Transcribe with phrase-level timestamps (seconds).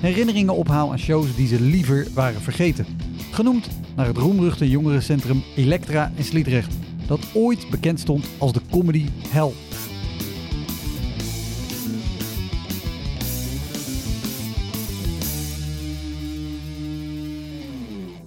[0.00, 2.86] herinneringen ophaal aan shows die ze liever waren vergeten.
[3.30, 6.74] Genoemd naar het roemruchte jongerencentrum Elektra in Sliedrecht,
[7.06, 9.52] dat ooit bekend stond als de comedy hell.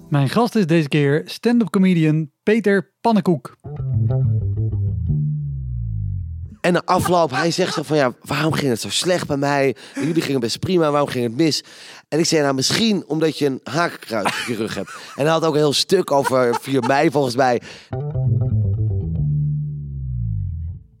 [0.08, 3.56] Mijn gast is deze keer stand-up comedian Peter Pannenkoek.
[6.62, 9.76] En de afloop, hij zegt zo van ja, waarom ging het zo slecht bij mij?
[9.94, 11.64] Jullie gingen best prima, waarom ging het mis?
[12.08, 14.90] En ik zei nou misschien omdat je een hakenkruis op je rug hebt.
[15.14, 17.60] En hij had ook een heel stuk over 4 mei volgens mij.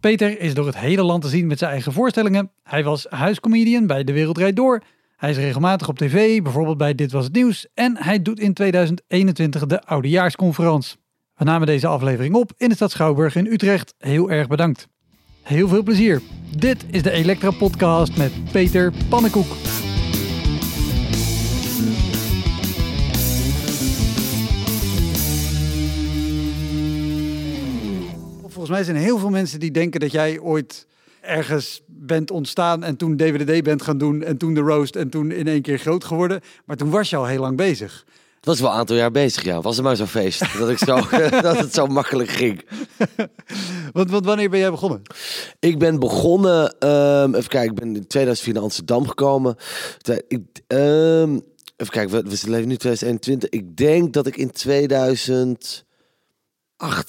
[0.00, 2.50] Peter is door het hele land te zien met zijn eigen voorstellingen.
[2.62, 4.82] Hij was huiscomedian bij De Wereld Rijd Door.
[5.16, 7.66] Hij is regelmatig op tv, bijvoorbeeld bij Dit Was Het Nieuws.
[7.74, 10.96] En hij doet in 2021 de Oudejaarsconferentie.
[11.34, 13.94] We namen deze aflevering op in de stad Schouwburg in Utrecht.
[13.98, 14.90] Heel erg bedankt.
[15.42, 16.20] Heel veel plezier.
[16.56, 19.46] Dit is de Elektra Podcast met Peter Pannenkoek.
[28.40, 30.86] Volgens mij zijn er heel veel mensen die denken dat jij ooit
[31.20, 35.30] ergens bent ontstaan en toen DWDD bent gaan doen en toen de roast en toen
[35.30, 36.40] in één keer groot geworden.
[36.64, 38.04] Maar toen was je al heel lang bezig.
[38.42, 39.60] Het was wel een aantal jaar bezig, ja.
[39.60, 40.94] Was er maar zo'n feest dat, ik zo,
[41.40, 42.64] dat het zo makkelijk ging.
[43.92, 45.02] Want, want wanneer ben jij begonnen?
[45.58, 49.56] Ik ben begonnen, ehm, even kijken, ik ben in 2004 naar Amsterdam gekomen.
[50.28, 51.32] Ik, ehm,
[51.76, 53.48] even kijken, we, we leven nu 2021.
[53.48, 55.84] Ik denk dat ik in 2008,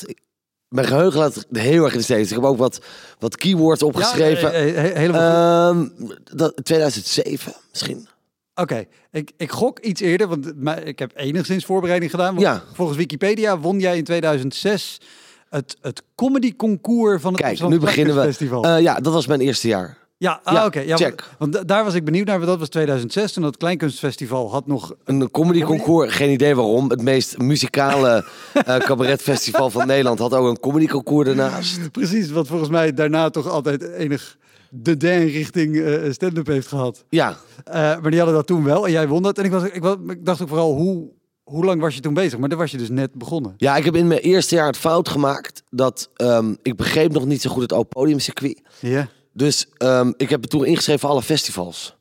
[0.10, 0.22] ik-
[0.68, 2.30] mijn geheugen laat heel erg in de steeds.
[2.30, 2.80] Ik heb ook wat,
[3.20, 4.52] wat keywords opgeschreven.
[4.52, 5.92] Ja, eh, eh, he- helemaal goed.
[6.00, 8.08] Ehm, dat, 2007 misschien.
[8.56, 10.54] Oké, ik, ik gok iets eerder, want
[10.84, 12.40] ik heb enigszins voorbereiding gedaan.
[12.40, 12.64] Ja.
[12.74, 15.02] Volgens Wikipedia won jij in 2006
[15.50, 18.22] het, het comedy concours van het Kijk, nu beginnen we.
[18.22, 18.64] Festival.
[18.64, 19.98] Eh, ja, dat was mijn eerste jaar.
[20.18, 20.80] ja, ah, ja, oké.
[20.80, 21.20] ja, check.
[21.20, 23.32] Want, want da- daar was ik benieuwd naar, want dat was 2006.
[23.32, 24.94] Toen dat Kleinkunstfestival had nog...
[25.04, 26.90] Een comedy concours, geen idee waarom.
[26.90, 31.92] Het meest muzikale eh cabaretfestival van Nederland had ook een comedy concours ernaast.
[31.92, 34.38] Precies, wat volgens mij daarna toch altijd enig
[34.76, 37.06] de den richting eh, stand-up heeft gehad.
[37.10, 39.38] Ja, Eh, maar die hadden dat toen wel en jij won dat.
[39.38, 41.12] En ik, was, ik, was, ik dacht ook vooral, hoe,
[41.44, 42.40] hoe lang was je toen bezig?
[42.40, 43.54] Maar dan was je dus net begonnen.
[43.58, 47.26] ja, ik heb in mijn eerste jaar het fout gemaakt dat ehm, ik begreep nog
[47.26, 48.62] niet zo goed het podiumcircuit.
[48.80, 49.08] Ja.
[49.34, 51.96] Dus ehm, ik heb me toen ingeschreven voor alle festivals.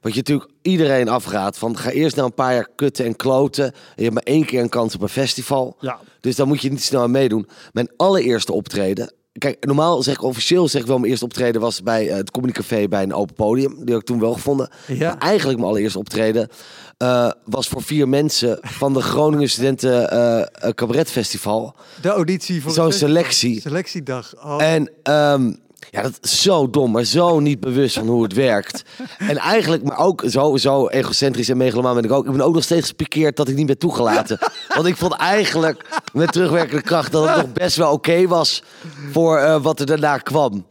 [0.00, 3.64] Wat je natuurlijk iedereen afraadt van ga eerst nou een paar jaar kutten en kloten.
[3.64, 5.76] En je hebt maar één keer een kans op een festival.
[5.80, 5.98] Ja.
[6.20, 7.48] Dus dan moet je niet snel aan meedoen.
[7.72, 9.12] Mijn allereerste optreden.
[9.38, 12.30] Kijk, normaal zeg ik officieel zeg ik wel mijn eerste optreden was bij eh, het
[12.30, 13.74] Comedy Café bij een open podium.
[13.74, 14.68] Die heb ik toen wel gevonden.
[14.86, 15.08] Ja.
[15.08, 16.48] Maar eigenlijk mijn allereerste optreden
[16.96, 21.74] eh, was voor vier mensen van de Groningen Studenten eh, eh, Cabaret Festival.
[22.00, 23.60] De auditie voor Zo'n selectie.
[23.60, 24.34] Selectiedag.
[24.44, 24.62] Oh.
[24.62, 25.52] En ehm,
[25.90, 28.84] ja, dat is zo dom, maar zo niet bewust van hoe het werkt.
[29.18, 32.26] En eigenlijk, maar ook zo, zo egocentrisch en megalomaan ben ik ook.
[32.26, 34.38] Ik ben ook nog steeds gepikeerd dat ik niet ben toegelaten.
[34.74, 38.62] Want ik vond eigenlijk met terugwerkende kracht dat het nog best wel oké was
[39.12, 40.66] voor eh, wat er daarna kwam.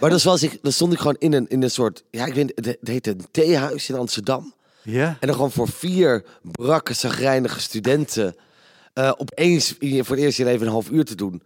[0.00, 2.34] Maar dus was ik, dan stond ik gewoon in een, in een soort, ja, ik
[2.34, 4.54] weet, het, het heette een theehuis in Amsterdam.
[4.82, 5.06] ja.
[5.20, 8.36] En dan gewoon voor vier brakke, zagrijnige studenten
[8.92, 11.42] eh, opeens voor het eerst in even een half uur te doen.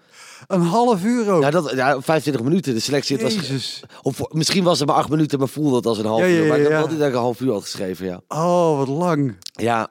[0.46, 1.43] Een half uur ook.
[1.43, 2.75] Ja, dat, ja, 25 minuten.
[2.75, 3.82] De selectie, het was, Jezus.
[4.02, 6.26] of voor- misschien was het maar acht minuten, maar voelde het als een half Ja,
[6.28, 6.46] uur.
[6.46, 6.81] Maar ik ja.
[6.81, 8.20] altijd dat ik een half uur had geschreven, ja.
[8.28, 9.37] Oh, wat lang.
[9.52, 9.88] Ja,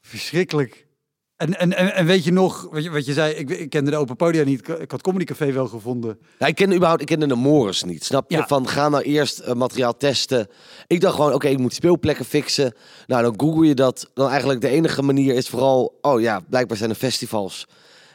[0.00, 0.86] Verschrikkelijk.
[1.42, 4.16] En, en, weet je nog, wat je, wat je zei, ik, ik kende de Open
[4.16, 6.18] Podia niet, ik, had Comedy Café wel gevonden.
[6.38, 8.36] Nou, ik kende überhaupt, ik kende de Morris niet, snap je?
[8.36, 8.46] Ja.
[8.46, 10.48] Van, ga nou eerst eh, materiaal testen.
[10.86, 12.74] Ik dacht gewoon, oké, ik moet speelplekken fixen.
[13.06, 14.10] Nou, dan google je dat.
[14.14, 17.68] Dan eigenlijk de enige manier is vooral, oh ja, blijkbaar zijn er festivals.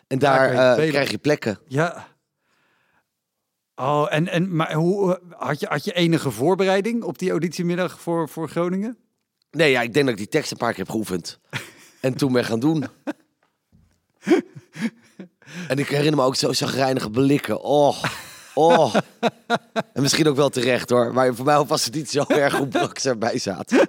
[0.08, 1.60] En daar je eh, krijg je plekken.
[1.68, 2.08] Ja.
[3.76, 8.30] Oh, en, en maar hoe had je, had je enige voorbereiding op die auditiemiddag voor,
[8.30, 8.98] voor Groningen?
[9.52, 11.40] Nee, ja, ik denk dat ik die tekst een paar keer heb geoefend.
[12.00, 12.86] en toen ben gaan doen.
[15.68, 17.62] En ik herinner me ook zo zagrijnige blikken.
[17.62, 18.04] Oh,
[18.54, 18.96] oh.
[19.94, 21.14] En misschien ook wel terecht hoor.
[21.14, 23.88] Maar voor mij was het niet zo erg hoe ze erbij zaten.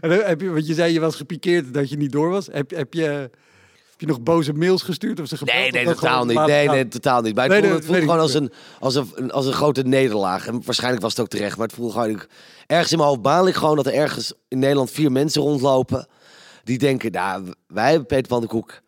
[0.00, 2.46] En heb je, want je zei je was gepikeerd dat je niet door was.
[2.52, 5.56] Heb, heb, je, heb je nog boze mails gestuurd of ze gebeld?
[5.58, 6.46] Nee, Of nee, totaal niet.
[6.46, 7.34] Nee, nee, totaal niet.
[7.34, 10.46] Maar het Nee, voelde, het voelde gewoon als een, als, een, als een grote nederlaag.
[10.46, 11.56] En waarschijnlijk was het ook terecht.
[11.56, 12.08] Maar het voelde gewoon...
[12.10, 12.28] ik-
[12.66, 16.06] ergens in mijn hoofd baal ik gewoon dat er ergens in Nederland vier mensen rondlopen...
[16.64, 18.82] die denken, nou, wij hebben Peter van der Koek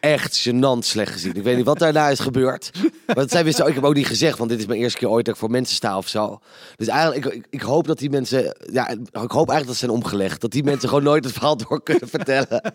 [0.00, 1.34] echt gênant slecht gezien.
[1.34, 2.70] Ik weet niet wat daarna is gebeurd.
[3.06, 3.66] Maar weer zo...
[3.66, 5.50] Ik heb ook niet gezegd, want dit is mijn eerste keer ooit dat ik voor
[5.50, 6.38] mensen sta of zo.
[6.76, 8.56] Dus eigenlijk, ik, ik, hoop dat die mensen...
[8.72, 10.40] Ja, ik hoop eigenlijk dat ze zijn omgelegd.
[10.40, 12.74] Dat die mensen gewoon nooit het verhaal door kunnen vertellen.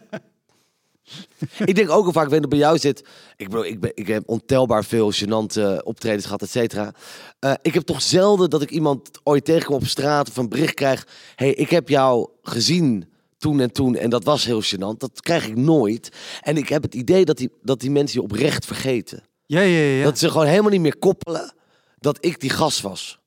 [1.66, 3.00] Ik denk ook al vaak, dat bij jou zit.
[3.36, 6.94] Ik, bedoel, ik, ben, ik heb ontelbaar veel gênante optredens gehad, et cetera.
[7.40, 10.74] Eh, ik heb toch zelden dat ik iemand ooit tegenkom op straat of een bericht
[10.74, 11.08] krijg.
[11.36, 14.98] hey, ik heb jou gezien toen en toen en dat was heel gênant.
[14.98, 16.10] Dat krijg ik nooit.
[16.42, 19.24] En ik heb het idee dat die, dat die mensen je oprecht vergeten.
[19.46, 20.04] Ja, ja, ja.
[20.04, 21.54] Dat ze gewoon helemaal niet meer koppelen
[22.00, 23.20] dat ik die gast was.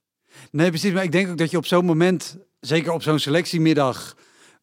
[0.51, 0.93] Nee, precies.
[0.93, 4.17] Maar ik denk ook dat je op zo'n moment, zeker op zo'n selectiemiddag,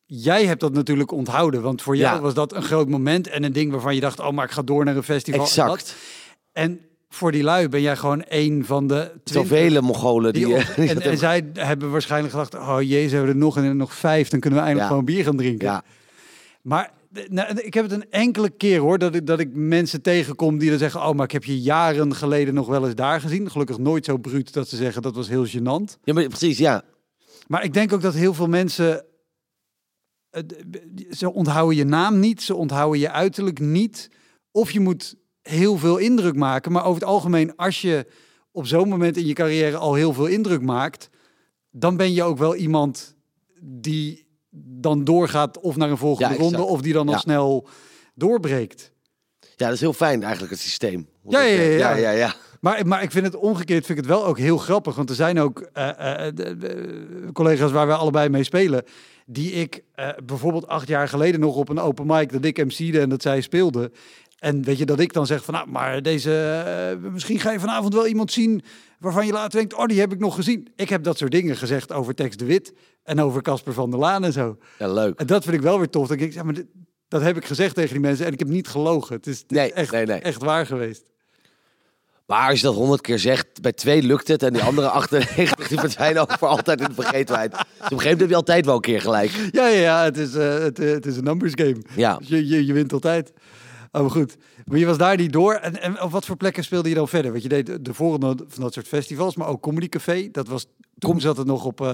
[0.05, 1.61] jij hebt dat natuurlijk onthouden.
[1.61, 2.21] Want voor jou Ja.
[2.21, 4.61] was dat een groot moment en een ding waarvan je dacht, oh, maar ik ga
[4.61, 5.45] door naar een festival.
[5.45, 5.57] en dat.
[5.57, 5.95] Exact.
[6.51, 6.81] En
[7.15, 9.11] voor die lui ben jij gewoon één van de.
[9.23, 10.45] Zoveel Mongolen die...
[10.45, 13.39] Die eh, die en, en hebben- zij hebben waarschijnlijk gedacht, oh jezus, hebben we er
[13.45, 14.97] nog en nog vijf, dan kunnen we eindelijk Ja.
[14.99, 15.67] gewoon bier gaan drinken.
[15.67, 15.83] ja,
[16.61, 16.91] Maar
[17.29, 20.69] nou, ik heb het een enkele keer hoor, dat ik, dat ik mensen tegenkom die
[20.69, 23.51] dan zeggen, oh, maar ik heb je jaren geleden nog wel eens daar gezien.
[23.51, 25.99] Gelukkig nooit zo bruut dat ze zeggen, dat was heel gênant.
[26.03, 26.83] ja, maar precies, ja.
[27.47, 29.05] Maar ik denk ook dat heel veel mensen.
[30.29, 30.41] eh,
[31.11, 34.09] Ze onthouden je naam niet, ze onthouden je uiterlijk niet.
[34.51, 35.15] Of je moet
[35.49, 36.71] heel veel indruk maken.
[36.71, 38.05] Maar over het algemeen, als je
[38.51, 41.09] op zo'n moment in je carrière al heel veel indruk maakt,
[41.71, 43.15] dan ben je ook wel iemand
[43.61, 44.25] die
[44.57, 47.19] dan doorgaat of naar een volgende Ja, ronde, of die dan al Ja.
[47.19, 47.67] snel
[48.13, 48.91] doorbreekt.
[49.39, 51.07] Ja, dat is heel fijn eigenlijk, het systeem.
[51.27, 51.95] Ja, ja, ja, ja.
[51.95, 52.35] ja, ja.
[52.61, 54.95] Maar, maar ik vind het omgekeerd vind ik het wel ook heel grappig.
[54.95, 56.33] Want er zijn ook eh, eh,
[57.33, 58.83] collega's waar wij allebei mee spelen.
[59.25, 62.99] Die ik eh, bijvoorbeeld acht jaar geleden nog op een open mic dat ik MC'de
[62.99, 63.91] en dat zij speelde.
[64.45, 66.33] En weet je dat ik dan zeg van nou, maar deze.
[67.01, 68.61] eh, misschien ga je vanavond wel iemand zien
[68.99, 70.67] waarvan je later denkt, oh, die heb ik nog gezien.
[70.75, 73.99] Ik heb dat soort dingen gezegd over Tex de Wit en over Casper van der
[73.99, 74.57] Laan en zo.
[74.79, 75.19] Ja, leuk.
[75.19, 76.07] En dat vind ik wel weer tof.
[76.07, 76.65] Dat ik, ja, maar dit-
[77.07, 79.15] dat heb ik gezegd tegen die mensen en ik heb niet gelogen.
[79.15, 80.19] Het is, het is Nee, echt, nee, nee.
[80.19, 81.03] echt waar geweest.
[82.25, 85.67] Maar als je dat honderd keer zegt, bij twee lukt het en die andere 98
[85.67, 87.51] die verdwijnen ook voor altijd in de vergetenheid.
[87.51, 89.31] Dus op een gegeven moment heb je altijd wel een keer gelijk.
[89.51, 91.77] Ja, ja, ja het, is, eh, het, eh, het is een numbers game.
[91.95, 92.17] Ja.
[92.17, 93.33] Dus je, je, je wint altijd.
[93.99, 94.35] Oh, goed.
[94.65, 95.53] Maar je was daar niet door.
[95.53, 97.31] En, en op wat voor plekken speelde je dan verder?
[97.31, 100.29] Want je deed de, de volgende van dat soort festivals, maar ook Comedy Café.
[100.31, 100.65] Dat was,
[100.97, 101.87] toen zat het nog op eh,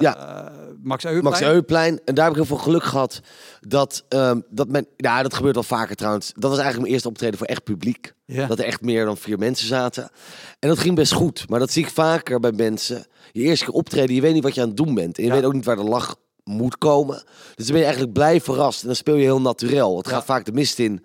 [0.00, 0.16] Ja.
[0.16, 1.34] eh, Max Euweplein.
[1.34, 2.00] Max Euweplein.
[2.04, 3.20] En daar heb ik heel veel geluk gehad
[3.60, 6.26] dat, ehm, dat men, ja, dat gebeurt wel vaker trouwens.
[6.34, 8.12] Dat was eigenlijk mijn eerste optreden voor echt publiek.
[8.24, 8.46] Ja.
[8.46, 10.10] Dat er echt meer dan vier mensen zaten.
[10.58, 11.48] En dat ging best goed.
[11.48, 13.06] Maar dat zie ik vaker bij mensen.
[13.32, 15.16] Je eerste keer optreden, je weet niet wat je aan het doen bent.
[15.16, 15.34] En je Ja.
[15.34, 17.14] weet ook niet waar de lach moet komen.
[17.54, 18.80] Dus dan ben je eigenlijk blij verrast.
[18.80, 19.96] En dan speel je heel naturel.
[19.96, 20.12] Het Ja.
[20.12, 21.04] gaat vaak de mist in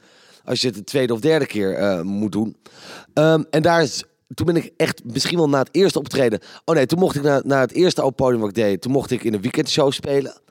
[0.51, 2.55] als je het de tweede of derde keer eh, moet doen.
[3.13, 4.03] Ehm, en daar is...
[4.33, 6.39] Toen ben ik echt misschien wel na het eerste optreden.
[6.65, 8.81] Oh nee, toen mocht ik na, na het eerste open podium wat ik deed.
[8.81, 10.41] Toen mocht ik in een weekendshow spelen.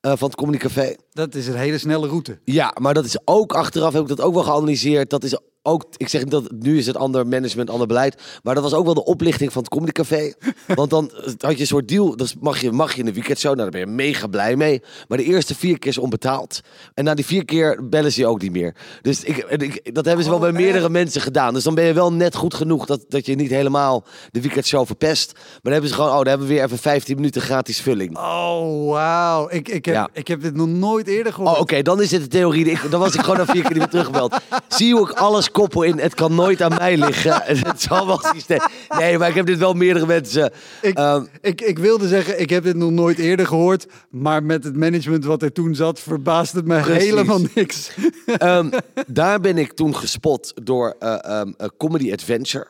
[0.00, 0.96] eh, van het Comedy Café.
[1.12, 2.38] Dat is een hele snelle route.
[2.44, 5.10] Ja, maar dat is ook achteraf heb ik dat ook wel geanalyseerd.
[5.10, 8.22] Dat is ook, ik zeg dat nu is het ander management, ander beleid.
[8.42, 10.32] Maar dat was ook wel de oplichting van het Comedy Café.
[10.74, 12.16] Want dan had je een soort deal.
[12.16, 13.54] Dus mag je, mag je in de weekendshow.
[13.56, 14.82] Nou, daar ben je mega blij mee.
[15.08, 16.60] Maar de eerste vier keer is onbetaald.
[16.94, 18.74] En na die vier keer bellen ze je ook niet meer.
[19.02, 21.54] Dus ik, ik, dat hebben ze wel Oh, bij meerdere mensen gedaan.
[21.54, 24.86] Dus dan ben je wel net goed genoeg dat, dat je niet helemaal de weekendshow
[24.86, 25.32] verpest.
[25.34, 28.16] Maar dan hebben ze gewoon, oh, dan hebben we weer even 15 minuten gratis vulling.
[28.18, 29.48] Oh, wauw.
[29.50, 30.08] Ik, ik, heb, Ja.
[30.12, 31.54] ik heb dit nog nooit eerder gehoord.
[31.54, 32.70] Oh, oké, dan is het de theorie.
[32.70, 34.34] Ik, dan was ik gewoon na vier keer niet meer teruggebeld.
[34.68, 37.42] Zie je hoe ik alles koppel in, het kan nooit aan mij liggen.
[37.68, 38.58] Het zal wel systeem.
[38.98, 40.52] Nee, maar ik heb dit wel meerdere mensen.
[40.80, 43.86] Ik, Ehm, ik, ik wilde zeggen, ik heb dit nog nooit eerder gehoord.
[44.10, 47.02] Maar met het management wat er toen zat, verbaast het me Precies.
[47.02, 47.90] helemaal niks.
[48.26, 48.70] ehm,
[49.06, 52.66] daar ben ik toen gespot door eh, ehm, eh, Comedy Adventure.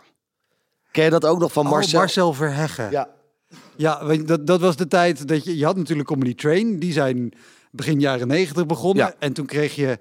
[0.91, 1.93] Ken je dat ook nog van Marcel?
[1.93, 2.91] Oh, Marcel Verheggen.
[2.91, 3.09] Ja.
[3.77, 5.57] Ja, dat, dat was de tijd dat je...
[5.59, 6.79] Je had natuurlijk Comedy Train.
[6.79, 7.33] Die zijn
[7.71, 9.05] begin jaren negentig begonnen.
[9.05, 9.15] Ja.
[9.19, 9.99] En toen kreeg je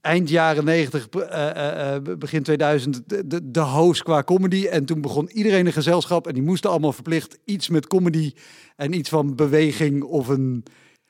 [0.00, 3.02] eind jaren negentig, eh, eh, eh, begin 2000...
[3.06, 4.66] De, de, host qua comedy.
[4.66, 6.26] En toen begon iedereen een gezelschap.
[6.26, 8.32] En die moesten allemaal verplicht iets met comedy...
[8.76, 10.64] en iets van beweging of een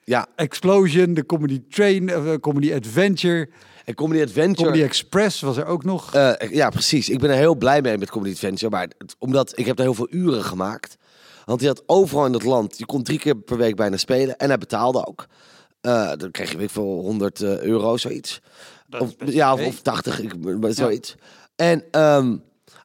[0.05, 1.15] ja, explosion.
[1.15, 3.49] De Comedy Train, Comedy Adventure.
[3.85, 4.65] en Comedy Adventure.
[4.65, 6.13] Comedy Express was er ook nog.
[6.51, 7.09] Ja, precies.
[7.09, 8.71] Ik ben er heel blij mee met Comedy Adventure.
[8.71, 10.97] Maar het- omdat ik heb er heel veel uren gemaakt.
[11.45, 12.79] Want hij had overal in het land.
[12.79, 14.37] Je kon drie keer per week bijna spelen.
[14.37, 15.27] En hij betaalde ook.
[15.81, 18.41] Eh, dan kreeg je ik veel 100 eh, euro, zoiets.
[18.89, 19.69] Dat of, is best ja, of, oké.
[19.69, 20.35] of 80, ik,
[20.69, 21.15] zoiets.
[21.57, 22.37] En ehm,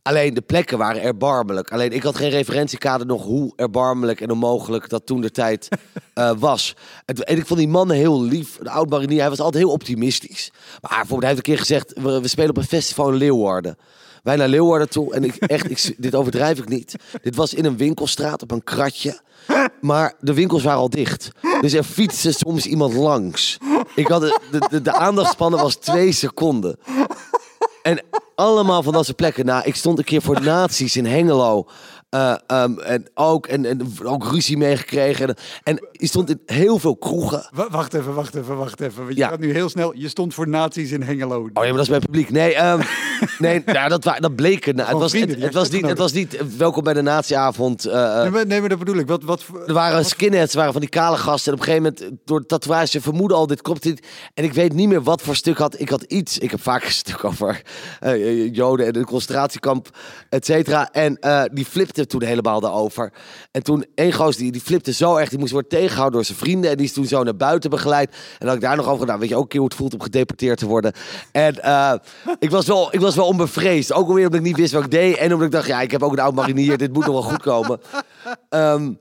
[0.01, 1.71] alleen de plekken waren erbarmelijk.
[1.71, 5.67] Alleen ik had geen referentiekader nog hoe erbarmelijk en onmogelijk dat toen de tijd
[6.13, 6.75] eh, was.
[7.05, 8.57] En, ik vond die man heel lief.
[8.57, 10.51] De oud marinier, hij was altijd heel optimistisch.
[10.53, 13.77] Maar bijvoorbeeld, hij heeft een keer gezegd, we, we spelen op een festival in Leeuwarden.
[14.23, 16.95] Wij naar Leeuwarden toe en ik echt, ik, dit overdrijf ik niet.
[17.21, 19.21] Dit was in een winkelstraat op een kratje.
[19.81, 21.29] Maar de winkels waren al dicht.
[21.61, 23.57] Dus er fietste soms iemand langs.
[23.95, 24.91] Ik had de, de, de,
[25.57, 26.79] was twee seconden.
[27.83, 28.01] En
[28.35, 29.45] allemaal van dat soort plekken.
[29.45, 31.67] Nou, ik stond een keer voor de nazi's in Hengelo.
[32.13, 35.27] Eh, ehm, en, ook, en, en ook ruzie meegekregen.
[35.27, 37.47] En, en je stond in heel veel kroegen.
[37.53, 39.03] Wa- Wacht even, wacht even, wacht even.
[39.03, 39.27] Want je Ja.
[39.27, 39.93] gaat nu heel snel.
[39.95, 41.39] Je stond voor nazi's in Hengelo.
[41.41, 42.29] Oh ja, maar dat is mijn publiek.
[42.31, 42.81] Nee, ehm,
[43.39, 44.65] nee ja, dat, dat bleek.
[44.65, 47.85] Het, het, was, vrienden, het, was niet, het was niet eh, welkom bij de natieavond.
[47.85, 49.07] eh, eh, nee, maar, nee, maar dat bedoel ik.
[49.07, 51.51] Wat, wat, Er waren skinheads, waren van die kale gasten.
[51.53, 54.07] En op een gegeven moment, door de tatoeage, vermoeden al, dit klopt niet.
[54.33, 55.79] En ik weet niet meer wat voor stuk had.
[55.79, 57.61] Ik had iets, ik heb vaak een stuk over
[58.51, 59.89] Joden en de concentratiekamp,
[60.29, 60.91] et cetera.
[60.91, 61.17] En
[61.53, 63.13] die flipte toen helemaal daarover.
[63.51, 66.37] En toen, één goos, die, die flipte zo erg, die moest worden tegengehouden door zijn
[66.37, 66.69] vrienden.
[66.69, 68.09] En die is toen zo naar buiten begeleid.
[68.09, 69.19] En dan had ik daar nog over gedaan.
[69.19, 70.93] Weet je ook een keer hoe het voelt om gedeporteerd te worden.
[71.31, 71.93] En eh,
[72.39, 73.93] ik, was wel, ik was wel onbevreesd.
[73.93, 75.17] Ook alweer omdat ik niet wist wat ik deed.
[75.17, 76.77] En omdat ik dacht, ja, ik heb ook een oud marinier.
[76.77, 77.79] Dit moet nog wel goed komen.
[78.49, 78.93] Ehm,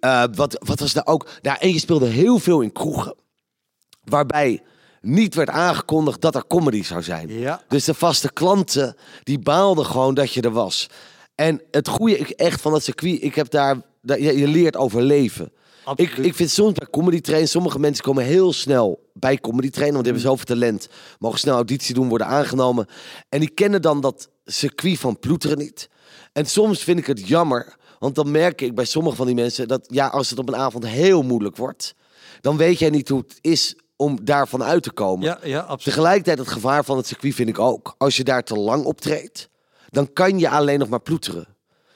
[0.00, 1.28] eh, wat, wat was daar ook?
[1.42, 3.14] Nou, en je speelde heel veel in kroegen.
[4.04, 4.62] Waarbij
[5.02, 7.28] niet werd aangekondigd dat er comedy zou zijn.
[7.28, 7.62] Ja.
[7.68, 10.88] Dus de vaste klanten, die baalden gewoon dat je er was.
[11.42, 14.76] En het goede ik echt van dat circuit, ik heb daar, daar- je, je leert
[14.76, 15.44] overleven.
[15.44, 16.26] Ik, Absoluut.
[16.26, 20.04] ik vind soms bij comedy train, sommige mensen komen heel snel bij comedy trainen, want
[20.04, 22.86] die hebben zoveel talent, mogen snel auditie doen, worden aangenomen.
[23.28, 25.88] En die kennen dan dat circuit van ploeteren niet.
[26.32, 29.68] En soms vind ik het jammer, want dan merk ik bij sommige van die mensen
[29.68, 31.94] dat ja, als het op een avond heel moeilijk wordt,
[32.40, 35.24] dan weet jij niet hoe het is om daarvan uit te komen.
[35.26, 35.82] Ja, ja, absoluut.
[35.82, 37.94] Tegelijkertijd het gevaar van het circuit vind ik ook.
[37.98, 39.48] Als je daar te lang optreedt,
[39.92, 41.46] dan kan je alleen nog maar ploeteren.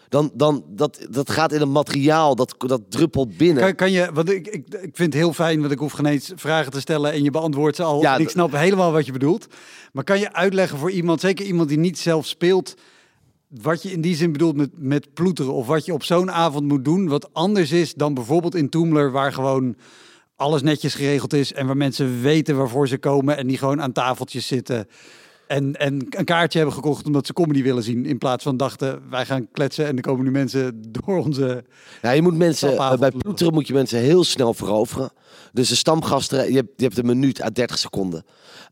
[0.08, 3.62] Dan, dan, dat, dat gaat in het materiaal, dat, dat druppelt binnen.
[3.62, 6.06] Kan, kan je, want ik, ik, ik vind het heel fijn, want ik hoef geen
[6.06, 8.00] eens vragen te stellen en je beantwoordt ze al.
[8.00, 9.46] Ja, ik snap helemaal wat je bedoelt.
[9.92, 12.74] Maar kan je uitleggen voor iemand, zeker iemand die niet zelf speelt,
[13.48, 15.52] wat je in die zin bedoelt met, met ploeteren?
[15.52, 19.10] Of wat je op zo'n avond moet doen, wat anders is dan bijvoorbeeld in Toomler,
[19.10, 19.76] waar gewoon
[20.36, 23.92] alles netjes geregeld is en waar mensen weten waarvoor ze komen en die gewoon aan
[23.92, 24.88] tafeltjes zitten.
[25.46, 28.06] En, en een kaartje hebben gekocht omdat ze comedy willen zien.
[28.06, 31.64] In plaats van dachten, wij gaan kletsen en er komen nu mensen door onze...
[32.02, 35.10] Ja, je moet mensen, eh, bij ploeteren moet je mensen heel snel veroveren.
[35.52, 38.24] Dus de stamgasten, je hebt, je hebt een minuut à 30 seconden.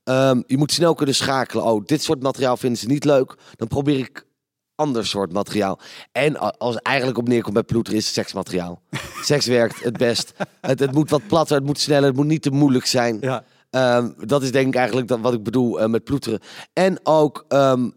[0.05, 1.65] Ehm, je moet snel kunnen schakelen.
[1.65, 3.37] Oh, dit soort materiaal vinden ze niet leuk.
[3.57, 4.27] Dan probeer ik
[4.75, 5.79] ander soort materiaal.
[6.13, 8.83] En als het eigenlijk op neerkomt bij ploeteren is het seksmateriaal.
[9.23, 10.33] Seks werkt het best.
[10.61, 13.19] Het, het moet wat platter, het moet sneller, het moet niet te moeilijk zijn.
[13.21, 16.41] Ja, Ehm, dat is denk ik eigenlijk wat ik bedoel eh, met ploeteren.
[16.73, 17.91] En ook, ehm,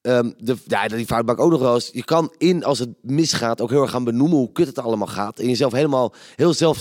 [0.00, 1.90] ehm, de, ja, die fout ook nog eens.
[1.92, 5.06] Je kan in, als het misgaat, ook heel erg gaan benoemen hoe kut het allemaal
[5.06, 5.38] gaat.
[5.38, 6.80] En jezelf helemaal, heel zelf,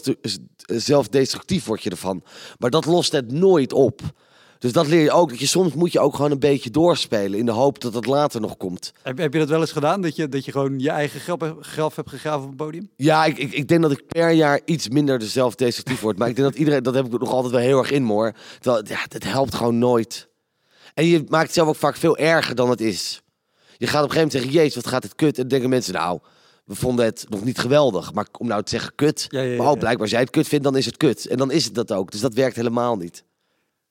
[0.65, 2.23] zelfdestructief word je ervan.
[2.57, 4.01] Maar dat lost het nooit op.
[4.59, 5.29] Dus dat leer je ook.
[5.29, 7.39] Dat je soms moet je ook gewoon een beetje doorspelen.
[7.39, 8.91] In de hoop dat het later nog komt.
[9.01, 10.01] Heb, heb je dat wel eens gedaan?
[10.01, 12.89] Dat je, dat je gewoon je eigen graf, graf hebt gegraven op het podium?
[12.95, 16.17] Ja, ik, ik, ik denk dat ik per jaar iets minder zelfdestructief word.
[16.17, 18.11] Maar ik denk dat iedereen, dat heb ik nog altijd wel heel erg in me
[18.11, 18.33] hoor.
[18.59, 20.27] Terwijl, ja, het helpt gewoon nooit.
[20.93, 23.21] En je maakt het zelf ook vaak veel erger dan het is.
[23.77, 25.35] Je gaat op een gegeven moment zeggen, jezus, wat gaat het kut?
[25.35, 26.19] En dan denken mensen, nou,
[26.65, 28.13] we vonden het nog niet geweldig.
[28.13, 29.79] Maar om nou te zeggen kut, Ja, ja, ja, maar oh, ja.
[29.79, 31.27] blijkbaar als jij het kut vindt, dan is het kut.
[31.27, 32.11] En dan is het dat ook.
[32.11, 33.23] Dus dat werkt helemaal niet.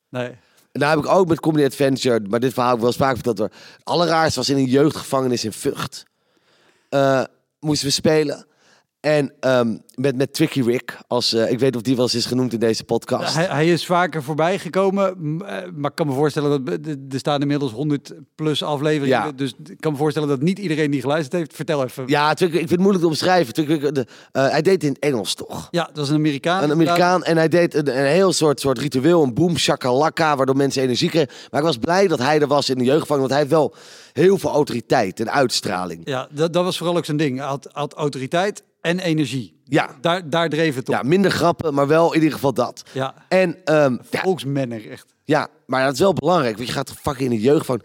[0.08, 0.30] Nee.
[0.76, 3.02] En daar heb ik ook met Comedy Adventure, maar dit verhaal heb ik wel eens
[3.02, 3.38] vaak verteld.
[3.38, 3.48] hoor.
[3.48, 6.04] Het allerraarste was in een jeugdgevangenis in Vught.
[6.88, 7.24] Eh,
[7.60, 8.46] moesten we spelen.
[9.06, 12.26] En ehm, met, met Tricky Rick, als, eh, ik weet of die wel eens is
[12.26, 13.34] genoemd in deze podcast.
[13.34, 17.18] Hij, hij is vaker voorbij gekomen, eh, maar ik kan me voorstellen dat er er
[17.18, 19.24] staan inmiddels 100 plus afleveringen.
[19.26, 19.32] Ja.
[19.32, 21.54] Dus ik kan me voorstellen dat niet iedereen die geluisterd heeft.
[21.54, 22.04] Vertel even.
[22.06, 23.54] Ja, Tricky, ik vind het moeilijk te omschrijven.
[23.54, 25.68] Tricky Rick, de, eh, hij deed het in Engels toch?
[25.70, 26.62] Ja, dat is een Amerikaan.
[26.62, 30.56] Een Amerikaan en hij deed een, een heel soort, soort ritueel, een boom shakalaka, waardoor
[30.56, 31.30] mensen energie kregen.
[31.50, 33.74] Maar ik was blij dat hij er was in de jeugdgevangenis, want hij heeft wel
[34.12, 36.00] heel veel autoriteit en uitstraling.
[36.04, 37.38] Ja, dat, dat was vooral ook zijn ding.
[37.38, 39.60] Hij had, had autoriteit en energie.
[39.64, 40.94] Ja, Daar, daar dreef het op.
[40.94, 42.82] ja minder grappen, maar wel in ieder geval dat.
[42.92, 45.14] Ja, En ehm, ja, volksmanner echt.
[45.24, 46.56] Ja, maar dat is wel belangrijk.
[46.56, 47.80] Want je gaat fucking in de jeugd van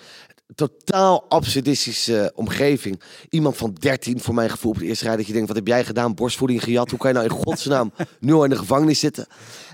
[0.55, 3.01] totaal absurdistische omgeving.
[3.29, 5.67] Iemand van 13 voor mijn gevoel op de eerste rij dat je denkt, wat heb
[5.67, 6.13] jij gedaan?
[6.13, 6.89] Borstvoeding gejat.
[6.89, 9.27] Hoe kan je nou in godsnaam nu al in de gevangenis zitten?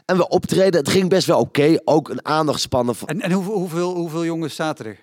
[0.06, 0.80] En we optreden.
[0.80, 1.78] Het ging best wel oké.
[1.84, 5.00] Ook een aandachtspannen van, En, en hoeveel, hoeveel, hoeveel jongens zaten er?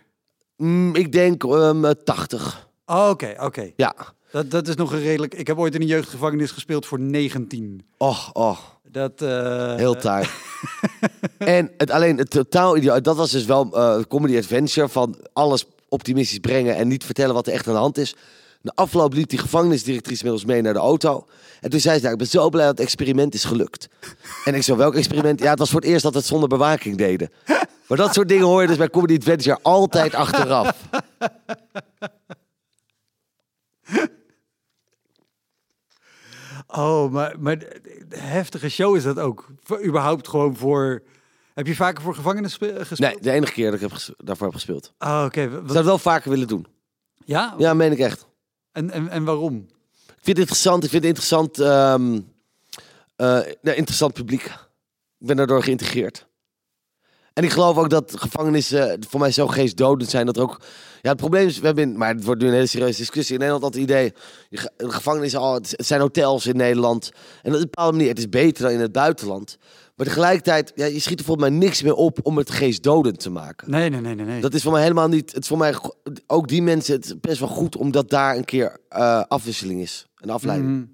[0.56, 2.68] mm, ik denk ehm, 80.
[2.86, 3.70] Oh, Oké, oké.
[3.76, 3.94] Ja.
[4.34, 5.34] Dat, dat is nog een redelijk...
[5.34, 7.84] Ik heb ooit in een jeugdgevangenis gespeeld voor 19.
[7.96, 8.78] Och, och.
[8.82, 10.26] Dat, eh, Heel taai.
[11.38, 15.64] en het, alleen het totaal ideaal, dat was dus wel eh comedy adventure van alles
[15.88, 18.14] optimistisch brengen en niet vertellen wat er echt aan de hand is.
[18.60, 21.26] De afloop liep die gevangenisdirectrice met ons mee naar de auto.
[21.60, 23.88] En toen zei ze, nou, ik ben zo blij dat het experiment is gelukt.
[24.44, 25.40] En ik zo, welk experiment?
[25.40, 27.30] Ja, het was voor het eerst dat we het zonder bewaking deden.
[27.86, 30.76] Maar dat soort dingen hoor je dus bij Comedy Adventure altijd achteraf.
[36.76, 37.58] Oh, maar, maar
[38.08, 39.46] heftige show is dat ook.
[39.84, 41.02] Überhaupt gewoon voor...
[41.54, 43.12] Heb je vaker voor gevangenis spe- gespeeld?
[43.12, 44.92] Nee, de enige keer dat ik heb daarvoor heb gespeeld.
[44.98, 45.50] Oh, oké.
[45.50, 46.66] Wat- zou het wel vaker willen doen.
[47.24, 47.54] Ja?
[47.58, 48.26] Ja, meen ik echt.
[48.72, 49.54] En, en, en waarom?
[50.06, 50.84] Ik vind het interessant.
[50.84, 51.58] Ik vind het interessant.
[51.58, 52.20] ehm
[53.16, 54.44] eh, nee, interessant publiek.
[55.18, 56.26] Ik ben daardoor geïntegreerd.
[57.34, 60.26] En ik geloof ook dat gevangenissen voor mij zo geestdodend zijn.
[60.26, 60.60] Dat er ook.
[61.02, 63.34] Ja, het probleem is, we hebben in, maar het wordt nu een hele serieuze discussie.
[63.34, 64.12] In Nederland dat het idee.
[64.76, 67.10] gevangenissen, al, het zijn hotels in Nederland.
[67.42, 69.58] En op een bepaalde manier, het is beter dan in het buitenland.
[69.96, 73.30] Maar tegelijkertijd, ja, je schiet er volgens mij niks meer op om het geestdodend te
[73.30, 73.70] maken.
[73.70, 74.26] Nee, nee, nee, nee.
[74.26, 74.40] nee.
[74.40, 75.32] Dat is voor mij helemaal niet.
[75.32, 75.74] Het is voor mij
[76.26, 76.94] ook die mensen.
[76.94, 80.06] Het best wel goed omdat daar een keer eh, afwisseling is.
[80.16, 80.70] Een afleiding.
[80.70, 80.84] Mhm.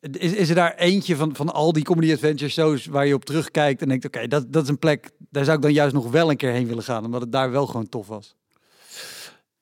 [0.00, 3.24] Is, is er daar eentje van, van al die comedy adventure shows waar je op
[3.24, 6.10] terugkijkt en denkt, oké, dat, dat is een plek, daar zou ik dan juist nog
[6.10, 8.36] wel een keer heen willen gaan, omdat het daar wel gewoon tof was.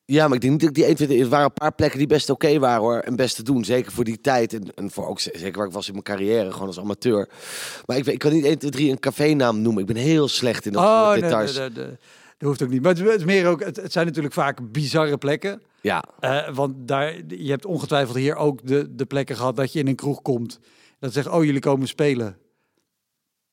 [0.04, 1.20] Ja, maar ik denk niet dat ik die 1, 2, 3...
[1.22, 2.98] Er waren een paar plekken die best oké waren hoor.
[2.98, 3.64] En best te doen.
[3.64, 4.52] Zeker voor die tijd.
[4.52, 6.52] En, en voor ook zeker waar ik was in mijn carrière.
[6.52, 7.28] Gewoon als amateur.
[7.86, 9.80] Maar ik, weet- ik kan niet 1, 2, 3 een cafénaam noemen.
[9.80, 11.56] Ik ben heel slecht in dat oh, nee, details.
[11.58, 11.96] nee, nee, nee.
[12.38, 12.82] dat hoeft ook niet.
[12.82, 15.62] Maar het is- meer ook, het, het zijn natuurlijk vaak bizarre plekken.
[15.80, 16.04] Ja.
[16.20, 19.86] Eh, want daar, je hebt ongetwijfeld hier ook de, de plekken gehad dat je in
[19.88, 20.58] een kroeg komt.
[20.98, 22.38] Dat zegt, oh, jullie komen spelen.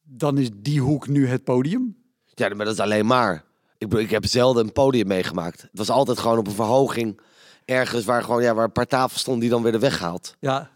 [0.01, 2.00] Dan is die hoek nu het podium.
[2.50, 3.43] Ja, maar dat is alleen maar.
[3.77, 5.62] Ik, ik heb zelden een podium meegemaakt.
[5.62, 7.19] Het was altijd gewoon op een verhoging.
[7.65, 10.36] Ergens waar, gewoon, ja, waar een paar tafels stonden die dan werden weggehaald.
[10.39, 10.69] Ja,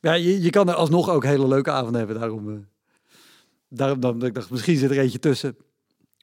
[0.00, 2.20] ja je, je kan er alsnog ook hele leuke avonden hebben.
[2.20, 2.56] Daarom, eh,
[3.68, 5.56] daarom dan, ik dacht, misschien zit er eentje tussen.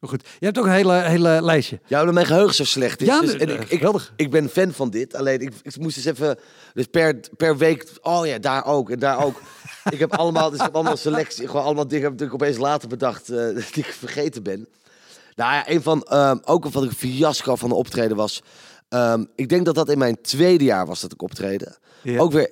[0.01, 1.79] Maar goed, je hebt ook een hele, hele lijstje.
[1.87, 3.07] Ja, omdat mijn geheugen zo slecht is.
[3.07, 5.15] Ja, dus, en eh, ik, ik, ik ben fan van dit.
[5.15, 6.39] Alleen ik, ik moest eens even.
[6.73, 7.91] Dus per, per week.
[8.01, 8.89] Oh ja, daar ook.
[8.89, 9.41] En daar ook.
[9.89, 10.49] ik heb allemaal.
[10.49, 11.47] Dus ik heb allemaal selectie.
[11.47, 13.29] Gewoon allemaal dingen heb ik opeens later bedacht.
[13.29, 14.67] eh, die ik vergeten ben.
[15.41, 16.03] Nou ja, een van.
[16.03, 18.41] ehm, ook een fiasco van de optreden was.
[18.89, 21.77] ehm, ik denk dat dat in mijn tweede jaar was dat ik optreden.
[22.03, 22.19] Ja.
[22.19, 22.51] Ook weer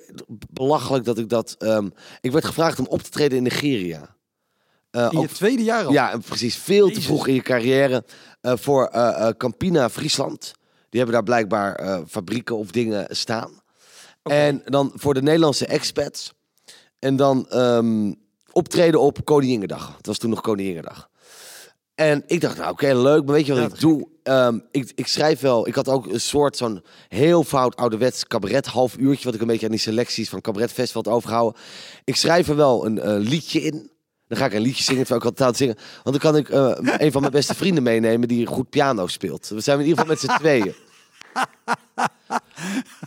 [0.50, 1.54] belachelijk dat ik dat.
[1.58, 1.88] ehm,
[2.20, 4.16] ik werd gevraagd om op te treden in Nigeria.
[4.90, 5.92] Eh, In je ook tweede jaar al.
[5.92, 6.56] ja, precies.
[6.56, 8.04] Veel te vroeg in je carrière.
[8.40, 10.52] eh, voor eh, Campina, Friesland.
[10.88, 13.50] Die hebben daar blijkbaar fabrieken of dingen staan.
[14.22, 16.32] En dan voor de Nederlandse expats.
[16.98, 17.46] En dan
[18.52, 19.96] optreden op Koninginnedag.
[19.96, 21.08] Het was toen nog Koninginnedag.
[22.00, 23.24] En ik dacht, nou oké, leuk.
[23.24, 24.08] Maar weet je wat Ja, ik doe?
[24.22, 25.68] Ehm, ik, ik schrijf wel.
[25.68, 29.24] Ik had ook een soort zo'n heel fout ouderwets cabaret half uurtje.
[29.24, 31.60] Wat ik een beetje aan die selecties van Cabaret Festival had overgehouden.
[32.04, 33.90] Ik schrijf er wel een liedje in.
[34.28, 35.76] Dan ga ik een liedje zingen terwijl ik altijd aan het zingen.
[36.02, 39.48] Want dan kan ik eh, een van mijn beste vrienden meenemen die goed piano speelt.
[39.48, 40.74] We zijn in ieder geval met z'n tweeën.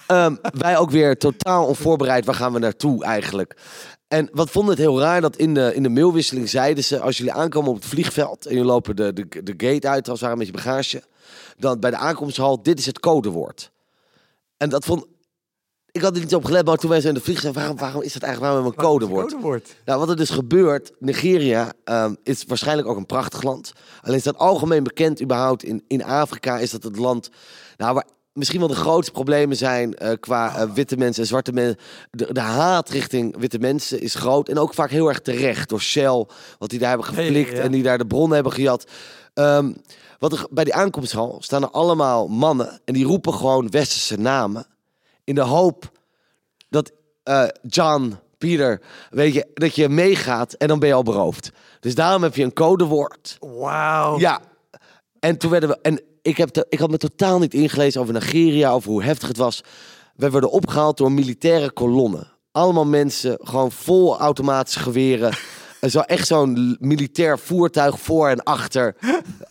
[0.08, 2.26] Ehm, wij ook weer totaal onvoorbereid.
[2.26, 3.58] Waar gaan we naartoe eigenlijk?
[4.14, 7.00] En wat vonden het heel raar dat in de, in de mailwisseling zeiden ze...
[7.00, 10.10] als jullie aankomen op het vliegveld en jullie lopen de, de, de gate uit...
[10.10, 11.04] als het ware met je bagage...
[11.58, 13.72] dan bij de aankomsthal, dit is het codewoord.
[14.58, 15.06] En dat vond...
[15.92, 17.56] Ik had er niet op gelet, maar toen wij zijn in de vliegtuig...
[17.56, 19.32] waarom, waarom is dat eigenlijk waarom een codewoord?
[19.32, 19.76] Codewoord.
[19.86, 23.74] Nou, wat er dus gebeurt, Nigeria ehm, is waarschijnlijk ook een prachtig land.
[24.02, 27.30] Alleen staat algemeen bekend überhaupt in, in Afrika is dat het land
[27.78, 31.52] nou, waar misschien wel de grootste problemen zijn eh, qua eh, witte mensen en zwarte
[31.52, 31.78] mensen.
[32.12, 35.82] De, de haat richting witte mensen is groot en ook vaak heel erg terecht door
[35.82, 36.26] Shell,
[36.58, 37.62] wat die daar hebben geflikt ja.
[37.62, 38.88] en die daar de bronnen hebben gejat.
[39.34, 39.74] Ehm,
[40.20, 44.66] wat er, bij die aankomsthal staan er allemaal mannen en die roepen gewoon westerse namen
[45.24, 45.92] in de hoop
[46.70, 46.92] dat
[47.24, 51.52] eh, John, Pieter, weet je, dat je meegaat en dan ben je al beroofd.
[51.80, 53.38] Dus daarom heb je een codewoord.
[53.40, 54.20] Wauw.
[54.20, 54.42] Ja.
[55.20, 55.78] En toen werden we.
[55.82, 59.38] En ik, heb ik had me totaal niet ingelezen over Nigeria, over hoe heftig het
[59.38, 59.64] was.
[60.16, 62.32] We werden opgehaald door militaire kolonnen.
[62.52, 65.34] Allemaal mensen, gewoon vol automatische geweren.
[65.84, 68.96] En Zo echt zo'n militair voertuig voor en achter.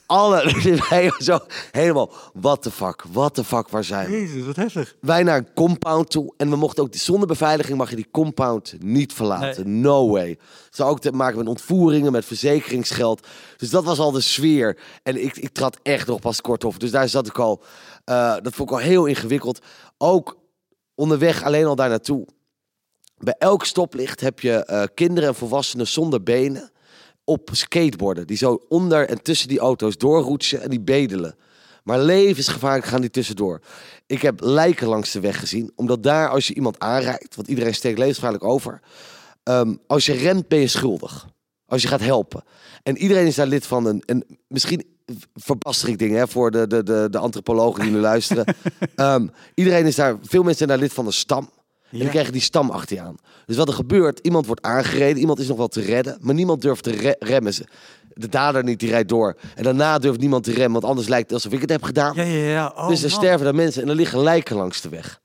[0.06, 0.54] Alle,
[0.90, 1.38] wij zo
[1.70, 4.20] helemaal, what the fuck, what the fuck, waar zijn we?
[4.20, 4.96] Jezus, wat heftig.
[5.00, 6.34] wij naar een compound toe.
[6.36, 9.80] En we mochten ook, zonder beveiliging mag je die compound niet verlaten.
[9.80, 10.38] No way.
[10.70, 13.26] Zou ook te maken met ontvoeringen, met verzekeringsgeld.
[13.56, 14.78] Dus dat was al de sfeer.
[15.02, 16.80] En ik, ik trad echt nog pas kort op.
[16.80, 17.62] Dus daar zat ik al.
[18.04, 19.58] eh, dat vond ik al heel ingewikkeld.
[19.98, 20.36] Ook
[20.94, 22.26] onderweg alleen al daar naartoe.
[23.22, 26.70] Bij elk stoplicht heb je eh, kinderen en volwassenen zonder benen
[27.24, 28.26] op skateboarden.
[28.26, 31.36] Die zo onder en tussen die auto's doorroetsen en die bedelen.
[31.84, 33.60] Maar levensgevaarlijk gaan die tussendoor.
[34.06, 35.72] Ik heb lijken langs de weg gezien.
[35.74, 38.80] Omdat daar, als je iemand aanrijdt, want iedereen steekt levensgevaarlijk over.
[39.42, 41.26] ehm, als je remt, ben je schuldig.
[41.66, 42.42] Als je gaat helpen.
[42.82, 44.02] En iedereen is daar lid van een.
[44.06, 44.84] een misschien
[45.34, 48.44] verbaster ik dingen hè, voor de, de, de, de antropologen die nu luisteren.
[48.94, 51.50] Ehm, iedereen is daar, veel mensen zijn daar lid van een stam.
[51.92, 53.16] En dan krijg je die stam achter je aan.
[53.46, 56.60] Dus wat er gebeurt, iemand wordt aangereden, iemand is nog wel te redden, maar niemand
[56.62, 57.54] durft te re- remmen.
[57.54, 57.66] Ze-
[58.14, 59.36] De dader niet, die rijdt door.
[59.54, 62.12] En daarna durft niemand te remmen, want anders lijkt het alsof ik het heb gedaan.
[62.14, 62.72] Ja, ja, ja.
[62.76, 63.18] Oh, dus er man.
[63.18, 65.20] sterven daar mensen en er liggen lijken langs de weg.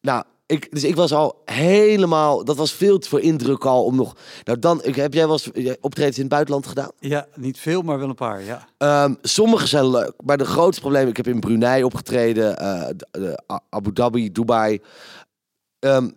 [0.00, 3.96] Nou, ik, dus ik was al helemaal, dat was veel te veel indruk al om
[3.96, 4.16] nog.
[4.44, 6.90] Nou, dan, ik, heb jij wel eens eh, optredens in het buitenland gedaan?
[6.98, 8.68] Ja, niet veel, maar wel een paar, ja.
[8.78, 13.42] Ehm, sommige zijn leuk, maar de grootste probleem, ik heb in Brunei opgetreden, eh, de
[13.52, 14.80] A- Abu Dhabi, Dubai.
[15.82, 16.10] Ehm,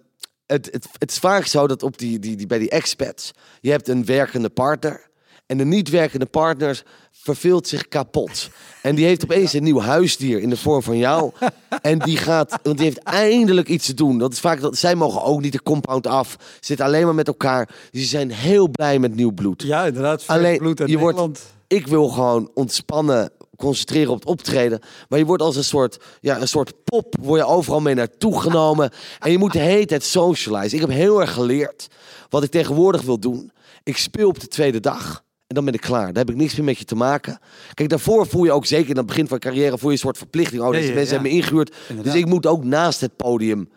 [0.45, 3.71] het, het, het is vaak zo dat op die, die, die, bij die expats, je
[3.71, 5.09] hebt een werkende partner.
[5.45, 8.49] En de niet werkende partner verveelt zich kapot.
[8.81, 11.31] En die heeft opeens een nieuw huisdier in de vorm van jou.
[11.81, 14.17] En die gaat, want die heeft eindelijk iets te doen.
[14.17, 16.35] Dat is vaak dat zij mogen ook niet de compound af.
[16.59, 17.65] Zitten alleen maar met elkaar.
[17.65, 19.61] Dus die zijn heel blij met nieuw bloed.
[19.63, 20.23] Ja, inderdaad.
[20.27, 21.53] Alleen, bloed uit je wordt- Nederland.
[21.67, 24.79] Ik wil gewoon ontspannen, concentreren op het optreden.
[25.09, 28.41] Maar je wordt als een soort, ja, een soort pop, word je overal mee naartoe
[28.41, 28.91] genomen.
[29.19, 30.77] En je moet de hele tijd socializen.
[30.77, 31.87] Ik heb heel erg geleerd
[32.29, 33.51] wat ik tegenwoordig wil doen.
[33.83, 35.23] Ik speel op de tweede dag.
[35.47, 36.05] En dan ben ik klaar.
[36.05, 37.39] Daar heb ik niks meer met je te maken.
[37.73, 40.17] Kijk, daarvoor voel je ook zeker in het begin van carrière voel je een soort
[40.17, 40.61] verplichting.
[40.61, 41.21] Oh, Ja, deze ja, mensen ja.
[41.21, 41.75] hebben me ingehuurd.
[41.87, 42.13] Inderdaad.
[42.13, 43.69] Dus ik moet ook naast het podium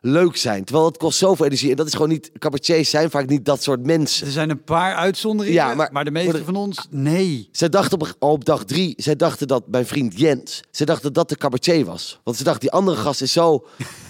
[0.00, 0.64] leuk zijn.
[0.64, 1.70] Terwijl het kost zoveel energie.
[1.70, 2.30] En dat is gewoon niet...
[2.38, 4.26] Cabaretiers zijn vaak niet dat soort mensen.
[4.26, 7.48] Er zijn een paar uitzonderingen, Ja, maar- maar, de meeste de- van ons, nee.
[7.52, 11.12] Zij dachten op, al op dag drie, zij dachten dat mijn vriend Jens, zij dachten
[11.12, 12.20] dat de cabaretier was.
[12.24, 13.66] Want ze dachten, die andere gast is zo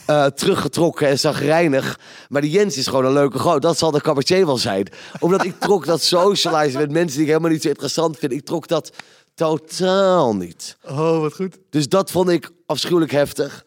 [0.06, 1.98] eh, teruggetrokken en zagrijnig.
[2.28, 3.62] Maar die Jens is gewoon een leuke goot.
[3.62, 4.88] Dat zal de cabaretier wel zijn.
[5.20, 8.32] Omdat ik trok dat socializen met mensen die ik helemaal niet zo interessant vind.
[8.32, 8.90] Ik trok dat
[9.34, 10.76] totaal niet.
[10.88, 11.58] Oh, wat goed.
[11.70, 13.64] Dus dat vond ik afschuwelijk heftig.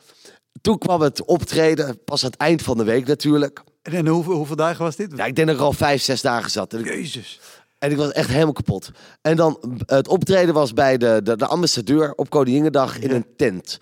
[0.63, 3.63] Toen kwam het optreden, pas aan het eind van de week natuurlijk.
[3.81, 5.13] En, en hoeveel, hoeveel dagen was dit?
[5.15, 6.73] Ja, ik denk dat ik al vijf, zes dagen zat.
[6.73, 7.39] En ik, Jezus.
[7.79, 8.91] en ik was echt helemaal kapot.
[9.21, 13.15] En dan het optreden was bij de, de, de ambassadeur op Koninginnedag in Ja.
[13.15, 13.77] een tent.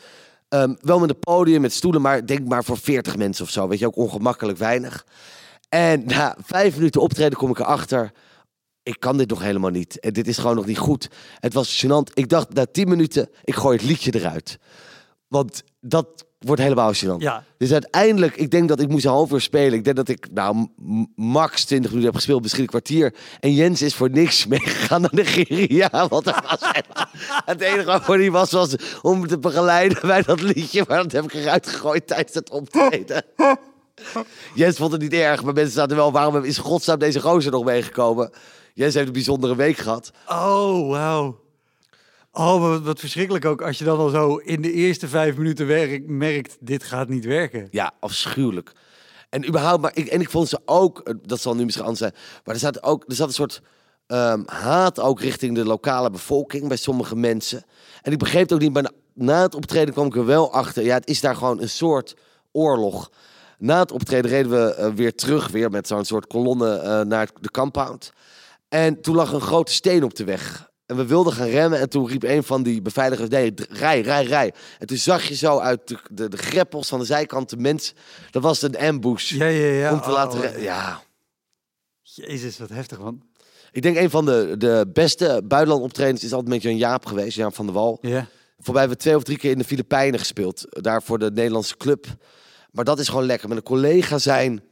[0.47, 3.67] Ehm, wel met een podium, met stoelen, maar denk maar voor 40 mensen of zo.
[3.67, 5.05] Weet je, ook ongemakkelijk weinig.
[5.69, 8.11] En na vijf minuten optreden kom ik erachter.
[8.83, 9.99] Ik kan dit nog helemaal niet.
[9.99, 11.09] En dit is gewoon nog niet goed.
[11.39, 12.13] Het was gênant.
[12.13, 14.57] Ik dacht na 10 minuten, ik gooi het liedje eruit.
[15.27, 17.17] Want dat wordt helemaal gênant.
[17.17, 17.43] Ja.
[17.57, 19.73] Dus uiteindelijk, ik denk dat ik moest een half uur spelen.
[19.73, 20.67] Ik denk dat ik nou
[21.15, 23.15] max 20 minuten heb gespeeld, misschien een kwartier.
[23.39, 26.07] En Jens is voor niks meegegaan naar Nigeria.
[26.07, 26.71] Want er was
[27.45, 30.85] het enige waarvoor hij was, was om me te begeleiden bij dat liedje.
[30.87, 33.23] Maar dat heb ik eruit gegooid tijdens het optreden.
[34.53, 37.63] Jens vond het niet erg, maar mensen zaten wel, waarom is godsnaam deze gozer nog
[37.63, 38.31] meegekomen?
[38.73, 40.11] Jens heeft een bijzondere week gehad.
[40.27, 41.40] Oh, wauw.
[42.31, 45.67] Oh, wat, wat verschrikkelijk ook als je dan al zo in de eerste vijf minuten
[45.67, 47.67] werk, merkt, dit gaat niet werken.
[47.71, 48.71] Ja, afschuwelijk.
[49.29, 52.01] En überhaupt, maar ik, en ik vond ze ook, eh, dat zal nu misschien anders
[52.01, 52.13] zijn,
[52.43, 53.61] maar er zat ook, er zat een soort
[54.07, 57.65] ehm, haat ook richting de lokale bevolking bij sommige mensen.
[58.01, 60.53] En ik begreep het ook niet, maar na, na het optreden kwam ik er wel
[60.53, 60.83] achter.
[60.83, 62.15] Ja, het is daar gewoon een soort
[62.51, 63.11] oorlog.
[63.57, 67.29] Na het optreden reden we eh, weer terug, weer met zo'n soort kolonne eh, naar
[67.39, 68.11] de compound.
[68.69, 70.70] En toen lag een grote steen op de weg.
[70.91, 74.23] En we wilden gaan remmen en toen riep een van die beveiligers, nee, rij, rij,
[74.23, 74.53] rij.
[74.79, 77.95] En toen zag je zo uit de, de, de greppels van de zijkant de mensen,
[78.31, 79.31] dat was een ambush.
[79.31, 79.91] Ja, ja, ja.
[79.93, 81.01] om te Oh, laten oh, Ja,
[82.01, 83.21] Jezus, wat heftig, man.
[83.71, 87.35] ik denk een van de, de beste buitenland optredens is altijd met Jan Jaap geweest,
[87.35, 87.97] Jan van der Wal.
[88.01, 88.27] Ja.
[88.59, 91.77] Voorbij hebben we twee of drie keer in de Filipijnen gespeeld, daar voor de Nederlandse
[91.77, 92.05] club.
[92.71, 94.63] Maar dat is gewoon lekker, met een collega zijn.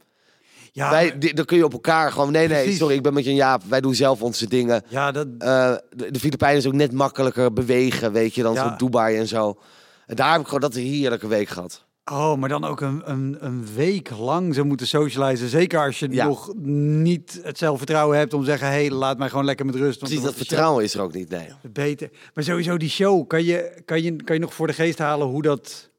[0.72, 2.78] Ja, wij, dan kun je op elkaar gewoon, nee, nee, Precies.
[2.78, 4.82] sorry, ik ben met Jan Jaap, wij doen zelf onze dingen.
[4.88, 8.68] ja, dat, Eh, de, de Filipijnen is ook net makkelijker bewegen, weet je, dan Ja.
[8.68, 9.58] zo Dubai en zo.
[10.06, 11.84] En daar heb ik gewoon dat een heerlijke week gehad.
[12.04, 15.48] oh, maar dan ook een, een, een week lang zo moeten socializen.
[15.48, 16.26] Zeker als je Ja.
[16.26, 19.74] nog niet het zelfvertrouwen hebt om te zeggen, hé, hey, laat mij gewoon lekker met
[19.74, 19.98] rust.
[19.98, 21.48] Precies, dat vertrouwen is er ook niet, nee.
[21.72, 22.10] Beter.
[22.34, 25.26] Maar sowieso die show, kan je, kan, je, kan je nog voor de geest halen
[25.26, 25.90] hoe dat,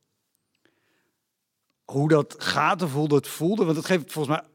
[1.85, 3.63] hoe dat gaat of hoe dat voelde?
[3.65, 4.47] Want het geeft volgens mij,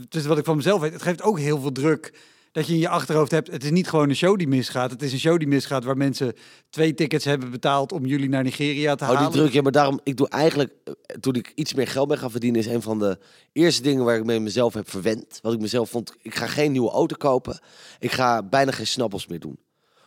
[0.00, 2.12] het is wat ik van mezelf weet, het geeft ook heel veel druk
[2.52, 3.50] dat je in je achterhoofd hebt.
[3.50, 4.90] Het is niet gewoon een show die misgaat.
[4.90, 6.34] Het is een show die misgaat waar mensen
[6.70, 9.32] twee tickets hebben betaald om jullie naar Nigeria te Oh, die halen.
[9.32, 12.30] druk, ja, maar daarom, ik doe eigenlijk, eh, toen ik iets meer geld ben gaan
[12.30, 13.18] verdienen, is een van de
[13.52, 15.38] eerste dingen waar ik mee mezelf heb verwend.
[15.42, 17.60] Wat ik mezelf vond, ik ga geen nieuwe auto kopen.
[17.98, 19.58] Ik ga bijna geen snappels meer doen.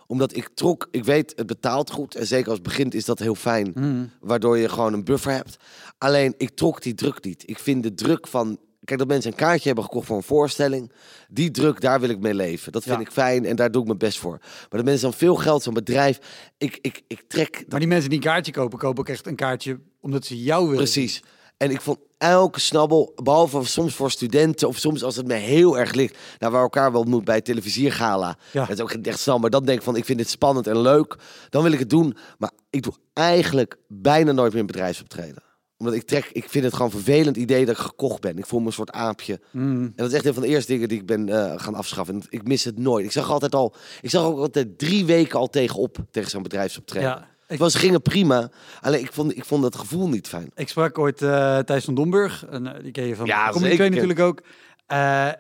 [0.08, 2.16] Omdat ik trok, ik weet, het betaalt goed.
[2.16, 3.72] En zeker als het begint is dat heel fijn.
[3.76, 4.12] Mm.
[4.20, 5.58] Waardoor je gewoon een buffer hebt.
[5.98, 7.44] Alleen, ik trok die druk niet.
[7.46, 10.92] Ik vind de druk van Kijk, dat mensen een kaartje hebben gekocht voor een voorstelling.
[11.30, 12.72] Die druk, daar wil ik mee leven.
[12.72, 13.02] Dat vind Ja.
[13.02, 14.38] ik fijn en daar doe ik mijn best voor.
[14.42, 16.20] Maar dat mensen dan veel geld, zo'n bedrijf.
[16.58, 19.36] Ik, ik, ik trek Maar die mensen die een kaartje kopen, kopen ook echt een
[19.36, 20.78] kaartje omdat ze jou willen.
[20.78, 21.24] Precies.
[21.58, 25.78] En ik vond elke snabbel, behalve soms voor studenten of soms als het me heel
[25.80, 28.38] erg ligt, nou waar elkaar wel ontmoet bij televisiergala.
[28.52, 28.66] Ja.
[28.66, 30.82] Dat is ook echt snel, maar dan denk ik van ik vind dit spannend en
[30.82, 31.16] leuk.
[31.50, 35.44] Dan wil ik het doen, maar ik doe eigenlijk bijna nooit meer een bedrijfsoptreden.
[35.78, 38.38] Omdat ik trek, ik vind het gewoon een vervelend idee dat ik gekocht ben.
[38.38, 39.40] Ik voel me een soort aapje.
[39.52, 39.84] Mm.
[39.84, 42.16] En dat is echt een van de eerste dingen die ik ben eh, gaan afschaffen.
[42.16, 43.06] En ik mis het nooit.
[43.06, 47.10] Ik zag altijd al, ik zag ook altijd drie weken al tegenop tegen zo'n bedrijfsoptreden.
[47.10, 48.50] Ja, Het was, gingen prima,
[48.82, 50.52] alleen ik vond, ik vond het gevoel niet fijn.
[50.56, 53.52] Ik sprak ooit eh Thijs van Domburg, en, eh, die ken je van Ja.
[53.52, 54.42] Train natuurlijk ook.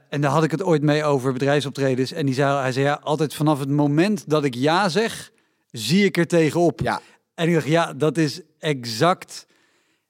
[0.09, 2.11] En daar had ik het ooit mee over bedrijfsoptredens.
[2.11, 5.31] En die zei, hij zei ja, altijd vanaf het moment dat ik ja zeg,
[5.71, 6.79] zie ik er tegenop.
[6.79, 7.01] Ja,
[7.35, 9.45] En ik dacht, ja, dat is exact.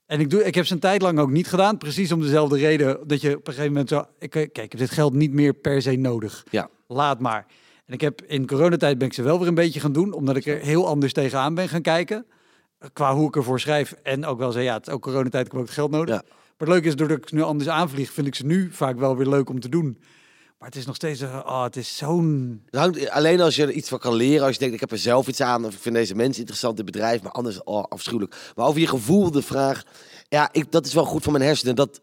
[0.05, 1.77] En ik, doe, ik heb ze een tijd lang ook niet gedaan.
[1.77, 3.07] Precies om dezelfde reden.
[3.07, 4.05] Dat je op een gegeven moment zo...
[4.19, 6.45] Ik, kijk, ik heb dit geld niet meer per se nodig.
[6.49, 6.69] ja.
[6.87, 7.45] Laat maar.
[7.85, 10.13] En ik heb in coronatijd ben ik ze wel weer een beetje gaan doen.
[10.13, 12.25] Omdat ik er heel anders tegenaan ben gaan kijken.
[12.93, 13.91] Qua hoe ik ervoor schrijf.
[14.03, 15.45] En ook wel zei, ja, het is ook coronatijd.
[15.45, 16.15] Ik heb ook het geld nodig.
[16.15, 16.21] Ja.
[16.25, 18.11] Maar het leuke is, doordat ik ze nu anders aanvlieg...
[18.11, 19.99] vind ik ze nu vaak wel weer leuk om te doen.
[20.57, 21.21] Maar het is nog steeds...
[21.21, 22.61] eh, Oh, het is zo'n...
[23.09, 25.27] Alleen als je er iets van kan leren, als je denkt, ik heb er zelf
[25.27, 28.51] iets aan, of ik vind deze mensen interessant, dit bedrijf, maar anders, oh, afschuwelijk.
[28.55, 29.83] Maar over je gevoel, de vraag,
[30.27, 31.75] ja, ik, dat is wel goed voor mijn hersenen.
[31.75, 32.01] Dat,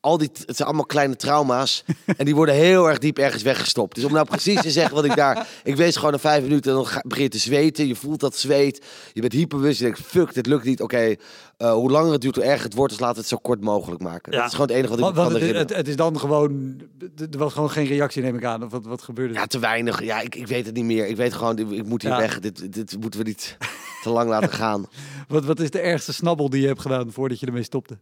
[0.00, 1.84] al die, het zijn allemaal kleine trauma's
[2.16, 3.94] en die worden heel erg diep ergens weggestopt.
[3.94, 6.70] Dus om nou precies te zeggen wat ik daar, ik wees gewoon na vijf minuten
[6.70, 9.84] en dan ga, begin je te zweten, je voelt dat zweet, je bent hyperbewust, je
[9.84, 11.14] denkt, fuck, dit lukt niet, oké,
[11.56, 13.60] eh, hoe langer het duurt, hoe erger het wordt, dus laten we het zo kort
[13.60, 14.32] mogelijk maken.
[14.32, 16.80] Dat is gewoon het enige wat ik want het, het, het is dan gewoon...
[17.30, 18.64] Er was gewoon geen reactie, neem ik aan.
[18.64, 19.40] Of wat, wat gebeurde er?
[19.40, 20.02] Ja, te weinig.
[20.04, 21.06] Ja, ik, ik weet het niet meer.
[21.06, 22.18] Ik weet gewoon, ik moet hier Ja.
[22.18, 22.40] weg.
[22.40, 23.56] Dit, dit moeten we niet
[24.02, 24.86] te lang laten gaan.
[25.28, 27.98] Wat, wat is de ergste snabbel die je hebt gedaan voordat je ermee stopte?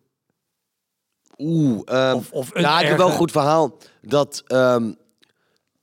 [1.39, 1.81] Oeh.
[1.85, 3.77] ehm, Of, of een nou, ik heb wel een goed verhaal.
[4.03, 4.93] Dat, ehm,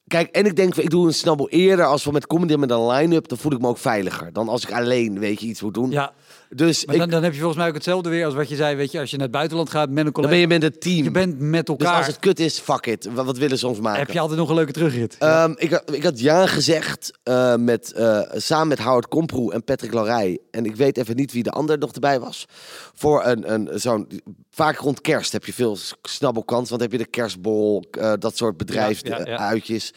[0.07, 1.85] kijk, en ik denk, ik doe een snabbel eerder.
[1.85, 4.33] Als we met comedy met een line-up, dan voel ik me ook veiliger.
[4.33, 5.91] Dan als ik alleen, weet je, iets moet doen.
[5.91, 6.13] Ja,
[6.49, 8.55] Dus maar ik, dan, dan heb je volgens mij ook hetzelfde weer als wat je
[8.55, 8.75] zei.
[8.75, 10.31] Weet je, als je naar het buitenland gaat met een dan collega.
[10.33, 11.03] ben je met het team.
[11.03, 11.97] je bent met dus elkaar.
[11.97, 13.07] als het kut is, fuck it.
[13.13, 13.99] Wat, wat willen ze ons maken?
[13.99, 15.15] heb je altijd nog een leuke terugrit.
[15.19, 19.63] Ehm, ik, had- ik had ja gezegd eh, met, eh, samen met Howard Komproe en
[19.63, 20.39] Patrick Larij.
[20.51, 22.45] En ik weet even niet wie de ander nog erbij was.
[22.93, 24.21] Voor een, een, zo'n...
[24.49, 26.69] Vaak rond kerst heb je veel snabbelkans.
[26.69, 28.91] Want dan heb je de kerstbol, eh, dat soort Ja, ja, ja.
[28.95, 29.93] bedrijfsuitjes.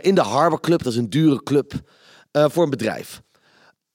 [0.00, 1.72] In de Harbor Club, dat is een dure club
[2.32, 3.22] voor een bedrijf.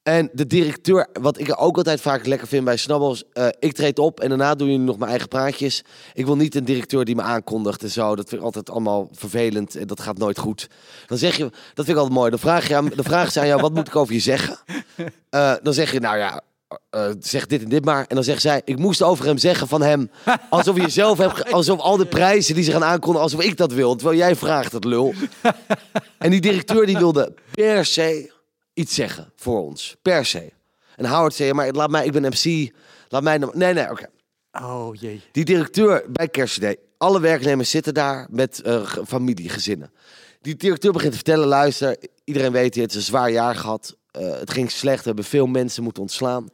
[0.03, 3.99] En de directeur, wat ik ook altijd vaak lekker vind bij Snabbels, eh, ik treed
[3.99, 5.83] op en daarna doen jullie nog mijn eigen praatjes.
[6.13, 8.15] Ik wil niet een directeur die me aankondigt en zo.
[8.15, 10.67] Dat vind ik altijd allemaal vervelend en dat gaat nooit goed.
[11.05, 12.29] Dan zeg je, dat vind ik altijd mooi.
[12.29, 14.57] Dan vraag je aan, dan vragen ze aan jou, wat moet ik over je zeggen?
[15.29, 16.41] Eh, dan zeg je, nou ja,
[16.89, 18.05] eh, zeg dit en dit maar.
[18.07, 20.11] En dan zegt zij, ik moest over hem zeggen van hem,
[20.49, 23.73] alsof je zelf hebt, alsof al de prijzen die ze gaan aankondigen, alsof ik dat
[23.73, 23.95] wil.
[23.95, 25.13] Terwijl jij vraagt het lul.
[26.17, 28.31] En die directeur die wilde per se
[28.73, 29.95] iets zeggen voor ons.
[30.01, 30.51] Per se.
[30.95, 32.71] En Howard zei, maar laat mij, ik ben MC.
[33.09, 33.57] Laat mij nou...
[33.57, 34.05] Nee, nee, oké.
[34.51, 35.21] Oh jee.
[35.31, 36.79] Die directeur bij Kerstdee.
[36.97, 39.91] Alle werknemers zitten daar met eh, ge- familie, gezinnen.
[40.41, 43.95] Die directeur begint te vertellen, luister, iedereen weet het, het is een zwaar jaar gehad.
[44.11, 46.49] Eh, het ging slecht, we hebben veel mensen moeten ontslaan.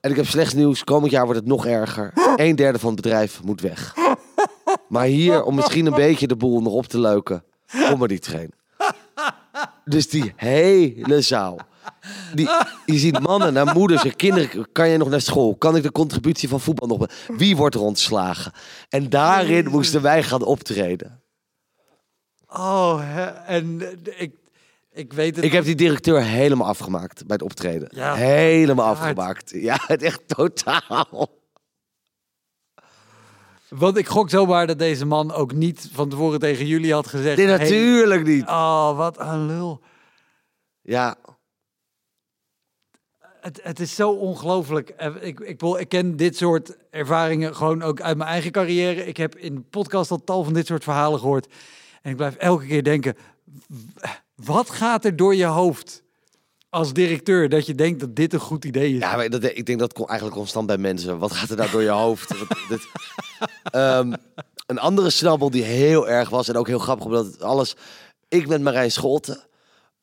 [0.00, 2.12] en ik heb slecht nieuws, komend jaar wordt het nog erger.
[2.36, 3.94] Een derde van het bedrijf moet weg.
[4.88, 7.44] Maar hier, om misschien een beetje de boel nog op te leuken,
[7.88, 8.52] Comedy Train.
[9.84, 11.58] Dus die hele zaal.
[12.34, 12.48] Die,
[12.86, 14.72] je ziet mannen naar moeders en kinderen.
[14.72, 15.56] Kan je nog naar school?
[15.56, 17.06] Kan ik de contributie van voetbal nog...
[17.36, 18.52] Wie wordt er ontslagen?
[18.88, 21.20] En daarin moesten wij gaan optreden.
[22.48, 23.80] Oh, hè, en
[24.16, 24.34] ik,
[24.92, 25.44] ik weet het.
[25.44, 27.88] Ik heb die directeur helemaal afgemaakt bij het optreden.
[27.94, 28.14] Ja.
[28.14, 29.50] Helemaal afgemaakt.
[29.54, 31.28] Ja, het echt totaal.
[33.72, 37.36] Want ik gok zomaar dat deze man ook niet van tevoren tegen jullie had gezegd.
[37.36, 38.46] Nee, hey, natuurlijk niet.
[38.46, 39.80] oh, wat een lul.
[40.82, 41.16] Ja,
[43.40, 44.88] Het, het is zo ongelooflijk.
[44.88, 49.06] Eh, Ik, ik, ik ken dit soort ervaringen gewoon ook uit mijn eigen carrière.
[49.06, 51.46] Ik heb in de podcast al tal van dit soort verhalen gehoord.
[52.02, 53.16] En ik blijf elke keer denken,
[54.34, 56.01] wat gaat er door je hoofd
[56.72, 59.00] als directeur dat je denkt dat dit een goed idee is?
[59.00, 61.18] ja maar dat, ik denk dat eigenlijk constant bij mensen.
[61.18, 62.38] Wat gaat er daar door je hoofd?
[62.38, 62.86] Wat, dit,
[63.62, 64.12] Ehm,
[64.66, 67.74] een andere snabbel die heel erg was en ook heel grappig, omdat alles...
[68.28, 69.40] Ik ben Marijn Scholten.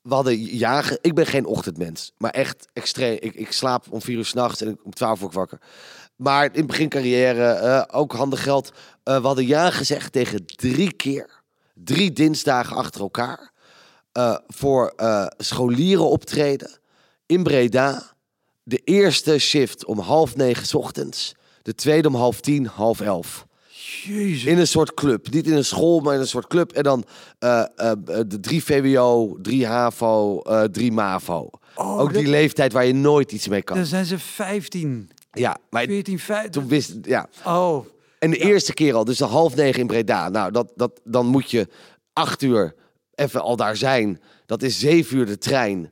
[0.02, 0.98] We hadden jagen.
[1.02, 3.18] Ik ben geen ochtendmens, maar echt extreem.
[3.20, 5.60] Ik, ik slaap om vier uur s'nachts en ik- om twaalf uur wakker.
[6.16, 8.72] Maar in het begin carrière, eh, ook handig geld.
[9.04, 11.42] Eh, we hadden ja gezegd tegen drie keer.
[11.74, 13.52] Drie dinsdagen achter elkaar.
[14.12, 16.80] Eh, voor eh, scholieren optreden
[17.26, 18.04] in Breda.
[18.64, 21.36] De eerste shift om half negen 's ochtends.
[21.62, 23.46] De tweede om half tien, half elf.
[24.04, 24.44] Jezus.
[24.44, 25.30] In een soort club.
[25.32, 26.72] Niet in een school, maar in een soort club.
[26.72, 27.04] En dan
[27.40, 27.64] eh,
[28.28, 30.42] de drie VWO, drie HAVO,
[30.72, 31.50] drie MAVO.
[31.76, 33.78] Oh, Ook die dat- leeftijd waar je nooit iets mee kan.
[33.78, 36.52] Dan zijn ze 15, Ja, maar 14, 15.
[36.52, 36.94] toen wist...
[37.02, 37.28] Ja.
[37.46, 37.86] Oh,
[38.20, 40.30] En de eerste keer al, dus de half negen in Breda.
[40.30, 41.68] Nou, dat, dat, dan moet je
[42.14, 42.76] acht uur
[43.20, 44.22] even al daar zijn.
[44.46, 45.92] Dat is zeven uur de trein.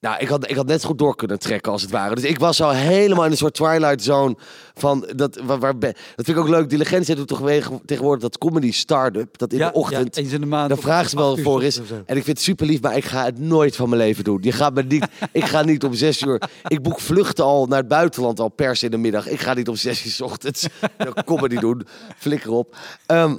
[0.00, 2.14] Nou, ik had, ik had net goed door kunnen trekken als het ware.
[2.14, 4.36] Dus ik was al helemaal in een soort twilight zone
[4.74, 5.40] van dat.
[5.42, 6.70] Waar, waar dat vind ik ook leuk.
[6.70, 7.50] Diligentie doet toch
[7.84, 9.38] tegenwoordig dat comedy start-up.
[9.38, 10.16] Dat in ja, de ochtend.
[10.16, 10.68] Ja, eens in de maand.
[10.68, 11.78] Daar vragen ze wel voor is.
[11.78, 14.38] En ik vind het super lief, maar ik ga het nooit van mijn leven doen.
[14.42, 16.42] Je gaat me niet, ik ga niet om zes uur.
[16.68, 19.28] Ik boek vluchten al naar het buitenland al pers in de middag.
[19.28, 20.66] Ik ga niet om zes uur 's ochtends
[21.24, 21.86] comedy doen.
[22.16, 22.76] Flikker op.
[23.06, 23.36] Ehm,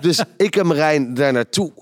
[0.00, 1.72] dus ik en Marijn daar naartoe.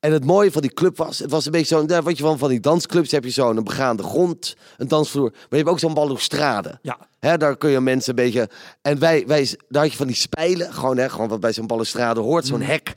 [0.00, 2.38] En het mooie van die club was, het was een beetje zo'n, wat je van
[2.38, 5.94] van die dansclubs heb je zo'n begaande grond, een dansvloer, maar je hebt ook zo'n
[5.94, 6.78] balustrade.
[6.82, 6.98] Ja.
[7.18, 8.48] Hè, daar kun je mensen een beetje.
[8.82, 11.66] En wij, wij, daar had je van die spijlen, gewoon, hè, gewoon wat bij zo'n
[11.66, 12.94] balustrade hoort, zo'n hek.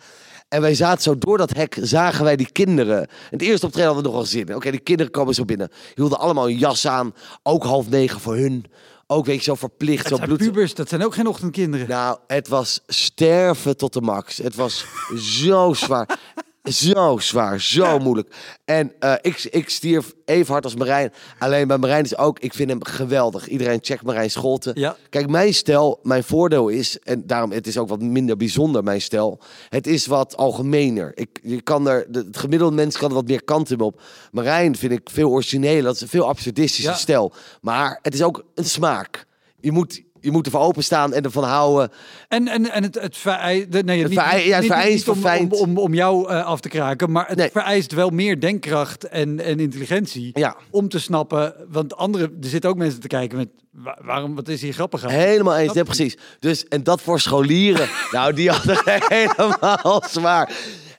[0.48, 2.98] En wij zaten zo door dat hek, zagen wij die kinderen.
[3.00, 4.56] En het eerste optreden hadden we nogal zin in.
[4.56, 5.70] Oké, die kinderen komen zo binnen.
[5.96, 8.66] Hielden allemaal een jas aan, ook half negen voor hun.
[9.08, 10.40] Ook weet je, zo verplicht, Het zo zijn bloed.
[10.40, 11.88] pubers, dat zijn ook geen ochtendkinderen.
[11.88, 14.38] Nou, het was sterven tot de max.
[14.38, 14.86] Het was
[15.42, 16.20] zo zwaar.
[16.64, 18.36] Zo zwaar, zo moeilijk.
[18.66, 21.14] En eh, ik, ik stierf even hard als Marijn.
[21.40, 23.48] Alleen bij Marijn is ook, ik vind hem geweldig.
[23.48, 24.80] Iedereen checkt Marijn Scholten.
[24.80, 24.96] Ja.
[25.10, 29.02] Kijk, mijn stijl, mijn voordeel is, en daarom het is ook wat minder bijzonder, mijn
[29.02, 29.40] stijl.
[29.70, 31.12] Het is wat algemener.
[31.16, 34.02] Ik, je kan er, de- het gemiddelde mens kan er wat meer kanten op.
[34.32, 35.84] Marijn vind ik veel origineler.
[35.84, 36.96] Dat is een veel absurdistische Ja.
[36.98, 37.34] stijl.
[37.62, 39.26] Maar het is ook een smaak.
[39.62, 41.92] Je moet, je moet ervan openstaan en ervan houden.
[42.28, 45.08] En, en, en het, het, verei- de- nee, Het niet, verei- ja, het niet- vereist
[45.08, 47.50] niet om, om, om, om jou eh, af te kraken, maar het Nee.
[47.52, 50.56] vereist wel meer denkkracht en, en intelligentie Ja.
[50.70, 51.54] om te snappen.
[51.70, 55.04] Want andere, er zitten ook mensen te kijken met wa- waarom, wat is hier grappig
[55.04, 55.10] aan?
[55.10, 56.18] Helemaal eens, ja, precies.
[56.40, 58.78] Dus, en dat voor scholieren, nou, die hadden
[59.08, 60.52] helemaal zwaar.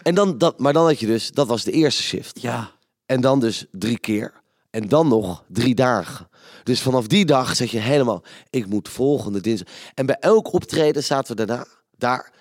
[0.02, 2.40] En dan, dat, maar dan had je dus, dat was de eerste shift.
[2.42, 2.70] Ja,
[3.06, 4.33] En dan dus drie keer.
[4.70, 6.28] En dan nog drie dagen.
[6.62, 9.74] Dus vanaf die dag zat je helemaal, ik moet volgende dinsdag.
[9.94, 12.33] En bij elk optreden zaten we daarna, daar,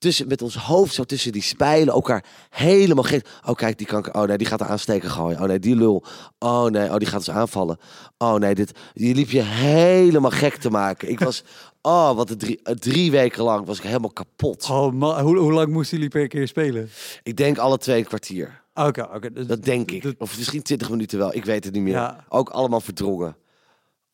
[0.00, 3.26] tussen, met ons hoofd zo tussen die spijlen, elkaar helemaal gek.
[3.46, 5.40] Oh kijk, die kan ik, oh nee, die gaat er aansteken gooien.
[5.40, 6.04] Oh nee, die lul.
[6.38, 7.78] Oh nee, oh die gaat ons aanvallen.
[8.18, 11.10] Oh nee, dit, je liep je helemaal gek te maken.
[11.10, 11.42] Ik was,
[11.82, 14.68] oh wat drie, eh, drie weken lang was ik helemaal kapot.
[14.70, 16.90] oh, man, hoe, hoe lang moesten jullie per keer spelen?
[17.22, 18.59] Ik denk alle twee een kwartier.
[18.74, 19.32] Oké, oké.
[19.32, 20.14] dus- Dat denk ik.
[20.18, 21.34] Of misschien 20 minuten wel.
[21.34, 21.92] Ik weet het niet meer.
[21.92, 22.24] Ja.
[22.28, 23.36] Ook allemaal verdrongen.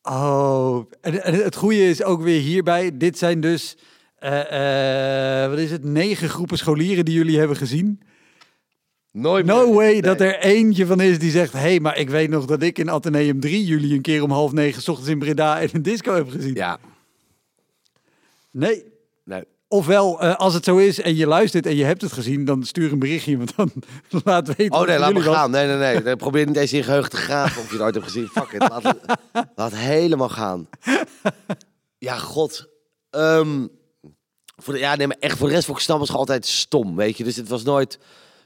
[0.01, 2.97] Oh, en, en het goede is ook weer hierbij.
[2.97, 3.77] Dit zijn dus,
[4.19, 8.01] eh, wat is het, negen groepen scholieren die jullie hebben gezien.
[9.11, 11.53] Nooit No way dat er eentje van is die zegt...
[11.53, 14.31] hé, hey, maar ik weet nog dat ik in Atheneum 3 jullie een keer om
[14.31, 14.81] half negen...
[14.81, 16.53] 's ochtends in Breda in een disco heb gezien.
[16.55, 16.79] Ja,
[18.51, 18.83] Nee.
[19.23, 19.43] nee.
[19.69, 22.45] Ofwel, eh, als het zo is en je luistert en je hebt het gezien...
[22.45, 23.71] dan stuur een berichtje, want dan
[24.23, 24.79] laat weten...
[24.79, 25.35] Oh nee, laat me was.
[25.35, 25.51] gaan.
[25.51, 26.01] Nee, nee, nee.
[26.03, 26.15] nee.
[26.15, 28.27] Probeer niet eens in geheugen te graven of je het ooit hebt gezien.
[28.27, 28.69] Fuck it.
[28.69, 29.17] Laat, het-
[29.55, 30.69] laat helemaal gaan.
[31.97, 32.67] Ja, god.
[33.09, 33.67] Ehm,
[34.55, 37.17] voor de, ja, nee, maar echt voor de rest vond ik Stammers altijd stom, weet
[37.17, 37.23] je.
[37.23, 37.99] Dus het was nooit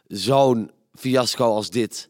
[0.08, 2.10] zo'n fiasco als dit.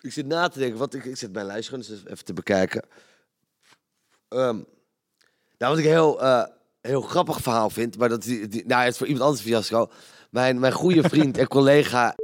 [0.00, 2.84] Ik zit na te denken, wat ik, ik zit mijn lijst gewoon even te bekijken.
[4.28, 4.56] Ehm,
[5.58, 6.44] nou, wat ik heel, eh,
[6.82, 9.90] heel grappig verhaal vind, maar dat die, die, nou, het is voor iemand anders fiasco.
[10.30, 12.14] Mijn, mijn goede vriend en collega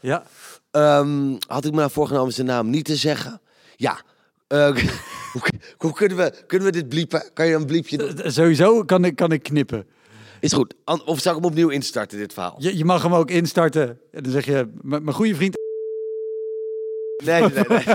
[0.00, 0.24] Ja.
[0.70, 3.40] Ehm, had ik me nou voorgenomen zijn naam niet te zeggen?
[3.76, 4.00] Ja.
[4.46, 4.76] Eh,
[5.78, 7.30] hoe, kunnen, we, kunnen we dit bliepen?
[7.34, 8.18] Kan je een bliepje doen?
[8.18, 9.86] Eh, Sowieso kan ik, kan ik knippen.
[10.40, 10.74] Is goed.
[10.84, 12.56] Of zou ik hem opnieuw instarten, dit verhaal?
[12.58, 14.00] Je, je mag hem ook instarten.
[14.12, 15.54] En dan zeg je, "M- mijn goede vriend...
[17.24, 17.66] Nee, nee, nee.
[17.68, 17.94] nee.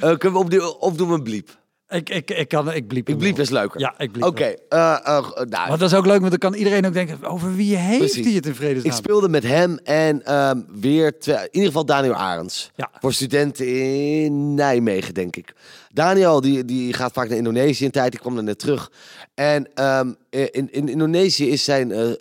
[0.18, 1.58] kunnen we opnieuw, of doen we een bliep?
[1.88, 3.80] Ik, ik, ik, kan, ik bliep Ik bliep is leuker.
[3.80, 4.44] Ja, ik bliep Oké.
[4.44, 4.54] hem.
[4.68, 7.24] eh, eh, nou, Maar dat is ook leuk, want dan kan iedereen ook denken...
[7.24, 8.92] over wie heeft hij het in vredesnaam?
[8.92, 12.70] ik speelde met hem en ehm, weer twee, in ieder geval Daniel Arends.
[12.74, 12.90] Ja.
[13.00, 13.66] Voor studenten
[14.22, 15.52] in Nijmegen, denk ik.
[15.92, 18.10] Daniel die, die gaat vaak naar Indonesië een tijd.
[18.10, 18.90] Die kwam er net terug.
[19.34, 22.16] En ehm, in, in Indonesië is zijn, eh, eh,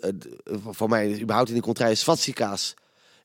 [0.70, 2.74] voor mij überhaupt in de contraire, swastika's.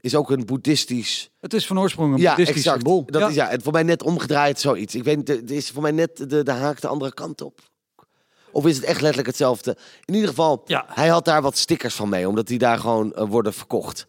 [0.00, 1.30] Is ook een boeddhistisch...
[1.40, 2.76] Het is van oorsprong een Ja, boeddhistisch exact.
[2.82, 3.04] symbool.
[3.06, 3.28] Dat ja.
[3.28, 4.94] is ja, het voor mij net omgedraaid zoiets.
[4.94, 7.60] Ik weet niet, het is voor mij net de, de haak de andere kant op.
[8.52, 9.76] Of is het echt letterlijk hetzelfde?
[10.04, 10.84] In ieder geval, Ja.
[10.88, 14.06] hij had daar wat stickers van mee, omdat die daar gewoon eh, worden verkocht.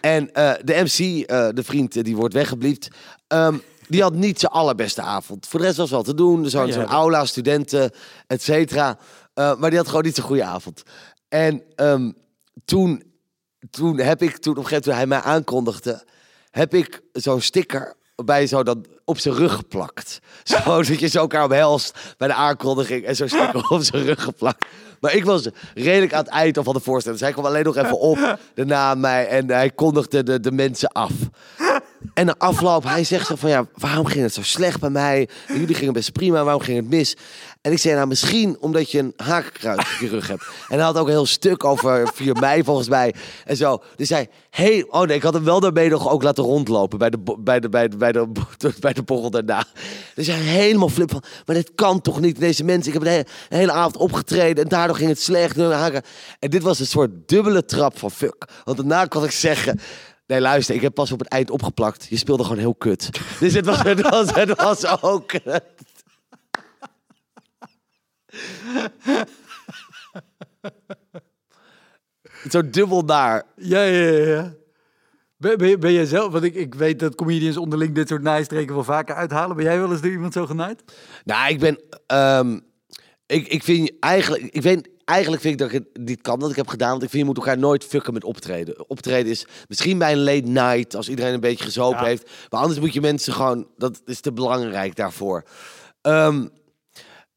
[0.00, 2.88] En eh, de MC, eh, de vriend die wordt weggebliept,
[3.26, 3.56] ehm,
[3.88, 5.46] die had niet zijn allerbeste avond.
[5.46, 7.90] Voor de rest was wel te doen, zo'n Ja, zo'n dat- aula, studenten,
[8.26, 8.98] et cetera.
[9.34, 10.82] Maar die had gewoon niet zo'n goede avond.
[11.28, 12.10] En ehm,
[12.64, 13.02] toen,
[13.70, 16.04] toen heb ik, toen op een gegeven moment hij mij aankondigde,
[16.50, 17.94] heb ik zo'n sticker
[18.24, 20.18] bij zo dan op zijn rug geplakt.
[20.44, 24.22] Zo dat je zo elkaar omhelst bij de aankondiging en zo sticker op zijn rug
[24.22, 24.66] geplakt.
[25.00, 27.20] Maar ik was redelijk aan het eind van de voorstelling.
[27.20, 30.88] Dus hij kwam alleen nog even op daarna mij en hij kondigde de, de mensen
[30.92, 31.12] af.
[32.14, 35.28] En na afloop, hij zegt zo van ja, waarom ging het zo slecht bij mij?
[35.46, 37.16] En jullie gingen best prima, waarom ging het mis?
[37.64, 40.42] En ik zei nou misschien omdat je een hakenkruis op je rug hebt.
[40.68, 43.82] En hij had ook een heel stuk over 4 mei volgens mij en zo.
[43.96, 47.10] Dus hij, hey, oh nee, ik had hem wel daarmee nog ook laten rondlopen bij
[47.10, 48.28] de, bij de, bij de, bij de,
[48.80, 49.64] bij de borrel daarna.
[50.14, 52.92] Dus hij helemaal flip van, maar dit kan toch niet, deze mensen.
[52.92, 55.56] Ik heb de hele, avond opgetreden en daardoor ging het slecht.
[55.58, 56.02] En
[56.50, 58.48] dit was een soort dubbele trap van fuck.
[58.64, 59.80] Want daarna kon ik zeggen...
[60.26, 62.06] Nee, luister, ik heb pas op het eind opgeplakt.
[62.08, 63.10] Je speelde gewoon heel kut.
[63.40, 65.32] Dus was, het was, het was ook...
[72.50, 73.42] Zo dubbel daar.
[73.56, 74.54] Ja, ja, ja.
[75.36, 78.74] Ben, ben, ben jij zelf, want ik, ik weet dat comedians onderling dit soort naaistreken
[78.74, 79.56] wel vaker uithalen.
[79.56, 80.82] Ben jij wel eens door iemand zo genaaid?
[81.24, 81.80] Nou, ik ben.
[82.06, 82.58] ehm,
[83.26, 84.42] ik, ik vind eigenlijk.
[84.42, 86.90] Ik weet, eigenlijk vind ik dat ik het niet kan dat ik heb gedaan.
[86.90, 88.88] Want ik vind je moet elkaar nooit fucken met optreden.
[88.88, 90.96] Optreden is misschien bij een late night.
[90.96, 92.06] Als iedereen een beetje gezopen Ja.
[92.06, 92.30] heeft.
[92.50, 93.68] Maar anders moet je mensen gewoon.
[93.76, 95.44] Dat is te belangrijk daarvoor.
[96.00, 96.46] Ehm,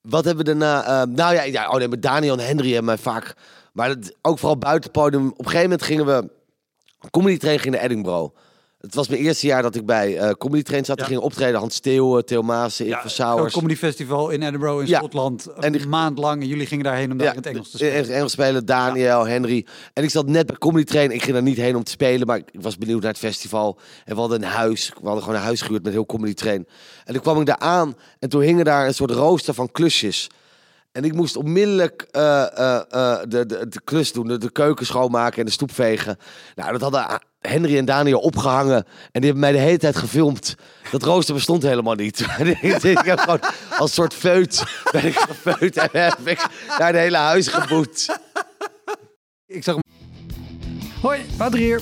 [0.09, 0.83] wat hebben we daarna?
[0.83, 3.35] ehm, nou ja, ja oh nee, met Daniel en Henry hebben mij vaak.
[3.73, 5.27] Maar ook vooral buiten het podium.
[5.27, 6.29] Op een gegeven moment gingen we.
[7.11, 8.35] Comedy train ging naar Edinburgh.
[8.87, 10.97] Het was mijn eerste jaar dat ik bij eh Comedy Train zat.
[10.97, 11.03] Ja.
[11.03, 11.59] We gingen optreden.
[11.59, 13.53] Hans Theo, Theo Maassen, Eva zo'n Sauers.
[13.53, 14.97] comedy festival in Edinburgh in Ja.
[14.97, 15.47] Schotland.
[15.59, 16.41] En Een maand lang.
[16.41, 18.01] En jullie gingen daarheen om daar in het Engels te in spelen.
[18.05, 19.65] het Engels spelen, Daniel, Henry.
[19.93, 21.11] En ik zat net bij Comedy Train.
[21.11, 23.79] Ik ging daar niet heen om te spelen, maar ik was benieuwd naar het festival.
[24.05, 24.91] En we hadden een huis.
[25.01, 26.67] We hadden gewoon een huis gehuurd met heel Comedy Train.
[27.05, 30.29] En toen kwam ik daar aan en toen hingen daar een soort rooster van klusjes.
[30.91, 35.39] En ik moest onmiddellijk eh, eh, eh, de, de, de klus doen, de, keuken schoonmaken
[35.39, 36.17] en de stoep vegen.
[36.55, 38.85] Nou, dat hadden Henry en Daniel opgehangen.
[39.11, 40.55] En die hebben mij de hele tijd gefilmd.
[40.91, 42.19] Dat rooster bestond helemaal niet.
[42.61, 43.39] ik heb gewoon
[43.77, 48.19] als soort feut ben ik gefeut en heb ik naar het hele huis geboet.
[49.45, 49.77] Ik zag
[51.01, 51.81] Hoi, Wouter hier.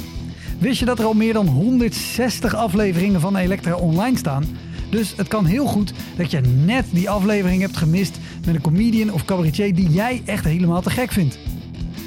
[0.59, 4.57] Wist je dat er al meer dan 160 afleveringen van Elektra online staan?
[4.89, 9.11] Dus het kan heel goed dat je net die aflevering hebt gemist met een comedian
[9.13, 11.37] of cabaretier die jij echt helemaal te gek vindt.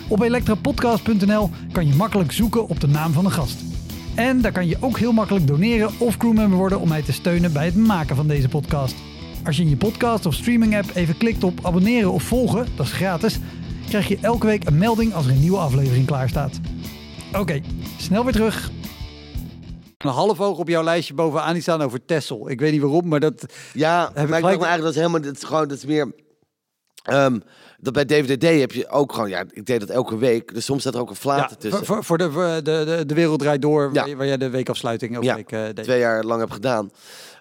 [0.09, 3.59] Op elektrapodcast.nl kan je makkelijk zoeken op de naam van een gast.
[4.15, 7.53] En daar kan je ook heel makkelijk doneren of crewmember worden om mij te steunen
[7.53, 8.95] bij het maken van deze podcast.
[9.45, 12.87] Als je in je podcast of streaming app even klikt op abonneren of volgen, dat
[12.87, 13.39] is gratis,
[13.89, 16.61] krijg je elke week een melding als er een nieuwe aflevering klaar staat.
[17.37, 17.61] Oké,
[17.97, 18.71] snel weer terug.
[19.99, 22.51] een half oog op jouw lijstje bovenaan die staan over Tessel.
[22.51, 23.47] Ik weet niet waarom, maar dat...
[23.73, 25.77] Ja, ik maar ik gelijk- dacht me eigenlijk dat is helemaal, dat is gewoon, dat
[25.77, 26.13] is meer,
[27.09, 27.39] ehm,
[27.81, 30.81] dat bij DVDD heb je ook gewoon, ja, ik deed dat elke week, dus soms
[30.81, 31.87] staat er ook een flater Ja, tussen.
[31.87, 34.05] voor, voor de, voor de, de, de wereld draait door, Ja.
[34.07, 35.83] waar, waar jij de weekafsluiting elke Ja, week eh, deed.
[35.85, 36.91] twee jaar lang heb gedaan.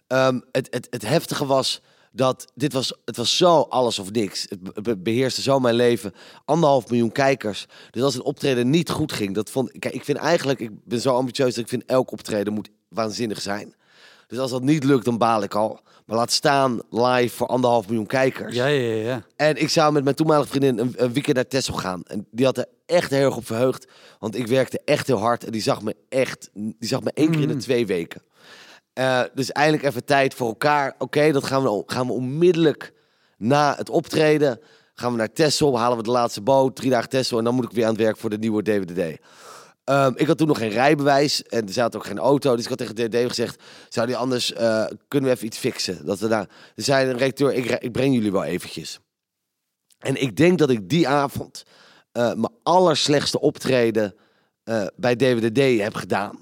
[0.08, 4.46] Ehm, het, het, het heftige was dat dit was, het was zo alles of niks.
[4.50, 6.14] Het be- be- beheerste zo mijn leven.
[6.46, 7.66] Anderhalf miljoen kijkers.
[7.92, 11.02] Dus als een optreden niet goed ging, dat vond kijk, ik vind eigenlijk, ik ben
[11.02, 13.76] zo ambitieus dat ik vind elk optreden moet waanzinnig zijn.
[14.28, 15.80] Dus als dat niet lukt, dan baal ik al.
[16.08, 18.56] Maar laat staan live voor anderhalf miljoen kijkers.
[18.56, 19.24] Ja, ja, ja, ja.
[19.36, 22.04] En ik zou met mijn toenmalige vriendin een, een weekend naar Texel gaan.
[22.04, 23.88] En die had er echt heel erg op verheugd.
[24.20, 25.44] Want ik werkte echt heel hard.
[25.44, 28.22] En die zag me echt, die zag me één keer in de twee weken.
[28.94, 30.96] Eh, dus eindelijk even tijd voor elkaar.
[30.98, 32.94] Oké, dat gaan we, gaan we onmiddellijk
[33.38, 34.60] na het optreden.
[34.94, 36.76] Gaan we naar Texel, halen we de laatste boot.
[36.76, 37.38] Drie dagen Texel.
[37.38, 39.20] En dan moet ik weer aan het werk voor de nieuwe DWDD.
[39.88, 42.56] Ehm, ik had toen nog geen rijbewijs en er zat ook geen auto.
[42.56, 46.06] Dus ik had tegen de gezegd, zou die anders, eh, kunnen we even iets fixen?
[46.06, 49.00] Dat we daar, er zei een recteur, ik, ik breng jullie wel eventjes.
[50.00, 51.64] En ik denk dat ik die avond
[52.12, 54.16] eh, mijn allerslechtste optreden
[54.64, 56.40] eh, bij DWDD heb gedaan.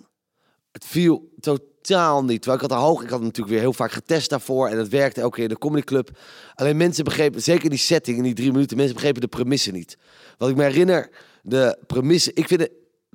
[0.72, 2.42] Het viel totaal niet.
[2.42, 4.68] Terwijl ik had er hoog, ik had natuurlijk weer heel vaak getest daarvoor.
[4.68, 6.18] En het werkte elke keer in de comedyclub.
[6.56, 9.74] Alleen mensen begrepen, zeker in die setting, in die drie minuten, mensen begrepen de premissen
[9.74, 9.98] niet.
[10.38, 11.10] Wat ik me herinner,
[11.42, 12.72] de premissen, ik vind het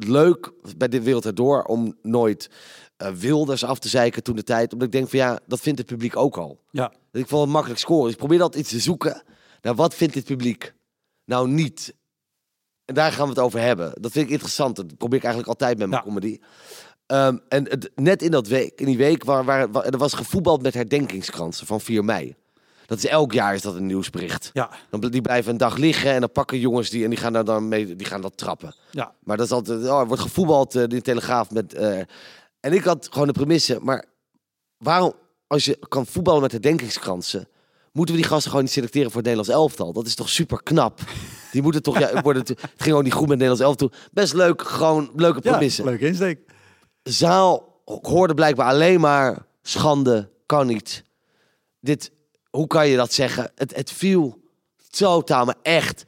[0.09, 2.51] leuk bij de wereld erdoor om nooit
[2.96, 4.72] eh, Wilders af te zeiken toen de tijd.
[4.72, 6.61] Omdat ik denk van ja, dat vindt het publiek ook al.
[6.70, 6.92] ja.
[7.12, 8.03] Ik vond het makkelijk scoren.
[8.05, 9.22] Dus ik probeer altijd iets te zoeken.
[9.61, 10.74] Nou, wat vindt dit publiek?
[11.24, 11.94] Nou, niet.
[12.84, 13.92] En daar gaan we het over hebben.
[14.01, 14.76] Dat vind ik interessant.
[14.76, 16.09] Dat probeer ik eigenlijk altijd met mijn Ja.
[16.09, 16.38] comedy.
[17.07, 20.12] Ehm, en het, net in, dat week, in die week waar, waar, waar- er was
[20.12, 22.34] gevoetbald met herdenkingskransen van 4 mei.
[22.91, 24.51] Dat is elk jaar is dat een nieuwsbericht.
[24.53, 27.32] Ja, Dan, die blijven een dag liggen en dan pakken jongens die en die gaan
[27.32, 28.74] daar dan mee, die gaan dat trappen.
[28.91, 29.14] ja.
[29.24, 31.74] Maar dat is altijd, oh, er wordt gevoetbald eh, in de Telegraaf met.
[31.74, 31.99] eh,
[32.61, 34.05] en ik had gewoon de premisse, maar
[34.78, 35.12] waarom,
[35.47, 37.49] als je kan voetballen met herdenkingskransen,
[37.93, 39.93] moeten we die gasten gewoon niet selecteren voor het Nederlands elftal?
[39.93, 41.01] Dat is toch super knap?
[41.53, 43.99] Die moeten toch, ja, worden, het ging gewoon niet goed met het Nederlands elftal.
[44.12, 45.84] Best leuk, gewoon leuke ja premisse.
[45.84, 46.41] leuke insteek.
[47.03, 51.05] Zaal hoorde blijkbaar alleen maar schande, kan niet.
[51.80, 52.11] Dit,
[52.51, 53.53] hoe kan je dat zeggen?
[53.55, 54.40] Het, het viel
[54.90, 56.05] totaal, maar echt,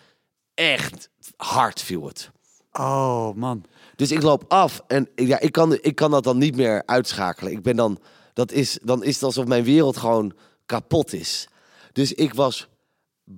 [0.55, 2.31] echt hard viel het.
[2.73, 3.65] Oh, man.
[3.97, 7.53] Dus ik loop af en ja, ik, kan, ik kan dat dan niet meer uitschakelen.
[7.53, 7.99] Ik ben dan,
[8.33, 10.33] dat is, dan is het alsof mijn wereld gewoon
[10.67, 11.49] kapot is.
[11.93, 12.69] Dus ik was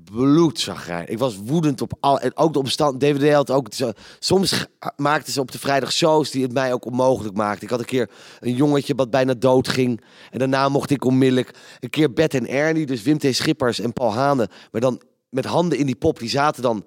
[0.04, 1.08] bloedzagrijn.
[1.08, 3.00] Ik was woedend op al en ook de omstand.
[3.00, 3.68] DVD had ook
[4.18, 4.66] soms
[4.96, 7.62] maakten ze op de vrijdag shows die het mij ook onmogelijk maakten.
[7.62, 11.58] Ik had een keer een jongetje wat bijna dood ging en daarna mocht ik onmiddellijk
[11.80, 15.44] een keer Bert en Ernie, dus Wim T Schippers en Paul Hane, maar dan met
[15.44, 16.18] handen in die pop.
[16.18, 16.84] Die zaten dan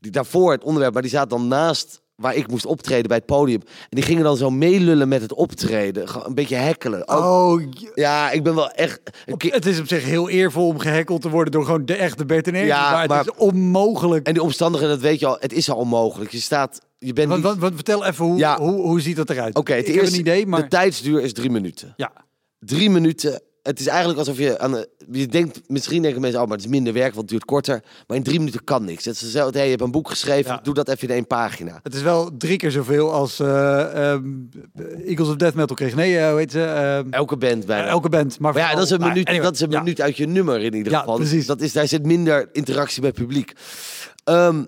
[0.00, 3.26] die daarvoor het onderwerp, maar die zaten dan naast waar ik moest optreden bij het
[3.26, 3.60] podium.
[3.66, 7.08] En die gingen dan zo meelullen met het optreden, Gewoon een beetje hekkelen.
[7.08, 7.62] Oh,
[7.94, 9.00] ja, ik ben wel echt
[9.38, 12.48] het is op zich heel eervol om gehackeld te worden door gewoon de echte Bert
[12.48, 14.26] en Ja, maar het maar- is onmogelijk.
[14.26, 16.30] En die omstandigheden, dat weet je al, het is al onmogelijk.
[16.30, 17.46] Je staat, je bent Wat, niet...
[17.46, 18.58] wat, wat- vertel even, hoe, Ja.
[18.58, 19.54] hoe, hoe ziet dat eruit?
[19.56, 20.62] Oké, het ik eerste, heb een idee, maar...
[20.62, 21.94] de tijdsduur is drie minuten.
[21.96, 22.12] Ja,
[22.58, 23.40] Drie minuten.
[23.66, 26.64] Het is eigenlijk alsof je aan de, je denkt, misschien denken mensen, oh, maar het
[26.66, 27.82] is minder werk, want het duurt korter.
[28.06, 29.04] Maar in drie minuten kan niks.
[29.04, 30.60] Het is hetzelfde, hey, je hebt een boek geschreven, Ja.
[30.62, 31.80] doe dat even in één pagina.
[31.82, 34.24] het is wel drie keer zoveel als eh, ehm,
[35.06, 35.94] Eagles of Death Metal kreeg.
[35.94, 36.62] Nee, eh, hoe heet ze?
[36.64, 37.86] Ehm, Elke band bijna.
[37.88, 38.38] elke band.
[38.38, 39.78] Maar, Maar ja, dat is een maar minuut, anyway, dat is een ja.
[39.78, 41.16] minuut uit je nummer in ieder Ja, geval.
[41.16, 41.46] precies.
[41.46, 43.52] Dat is, daar zit minder interactie met het publiek.
[44.24, 44.64] Ehm,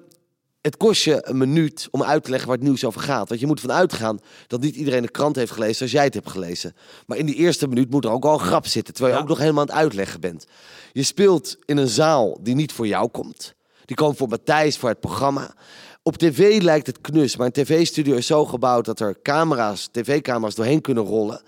[0.61, 3.28] het kost je een minuut om uit te leggen waar het nieuws over gaat.
[3.28, 6.14] Want je moet ervan uitgaan dat niet iedereen de krant heeft gelezen zoals jij het
[6.14, 6.74] hebt gelezen.
[7.06, 9.24] Maar in die eerste minuut moet er ook al een grap zitten, terwijl je Ja.
[9.24, 10.46] ook nog helemaal aan het uitleggen bent.
[10.92, 13.54] Je speelt in een zaal die niet voor jou komt.
[13.84, 15.54] Die komt voor Matthijs, voor het programma.
[16.02, 20.54] Op tv lijkt het knus, maar een tv-studio is zo gebouwd dat er camera's, tv-camera's
[20.54, 21.42] doorheen kunnen rollen.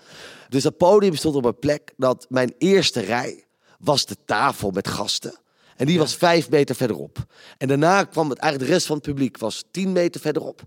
[0.49, 3.43] Dus dat podium stond op een plek dat mijn eerste rij
[3.79, 5.35] was de tafel met gasten.
[5.81, 7.25] En die was vijf meter verderop.
[7.57, 10.61] En daarna kwam het eigenlijk de rest van het publiek was tien meter verderop.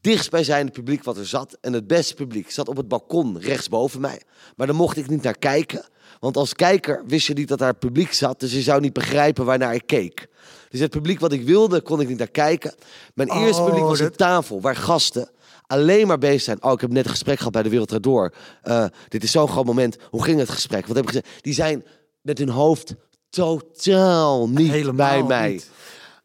[0.00, 1.58] Dichtstbijzijnde publiek wat er zat.
[1.60, 4.22] En het beste publiek zat op het balkon rechtsboven mij.
[4.56, 5.84] Maar daar mocht ik niet naar kijken.
[6.20, 8.40] Want als kijker wist je niet dat daar publiek zat.
[8.40, 10.26] Dus je zou niet begrijpen waarnaar ik keek.
[10.68, 12.74] Dus het publiek wat ik wilde, kon ik niet naar kijken.
[13.14, 15.30] Mijn Oh, eerste publiek was een tafel waar gasten
[15.66, 16.62] alleen maar bezig zijn.
[16.62, 18.34] Oh, ik heb net een gesprek gehad bij de Wereld Door.
[18.62, 19.96] Eh, dit is zo'n groot moment.
[20.10, 20.86] Hoe ging het gesprek?
[20.86, 21.42] Wat heb ik gezegd?
[21.44, 21.84] Die zijn
[22.20, 22.94] met hun hoofd
[23.34, 25.50] totaal niet Helemaal bij mij.
[25.52, 25.70] niet.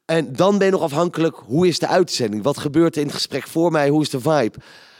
[0.05, 2.43] En dan ben je nog afhankelijk, hoe is de uitzending?
[2.43, 3.89] Wat gebeurt er in het gesprek voor mij?
[3.89, 4.57] Hoe is de vibe?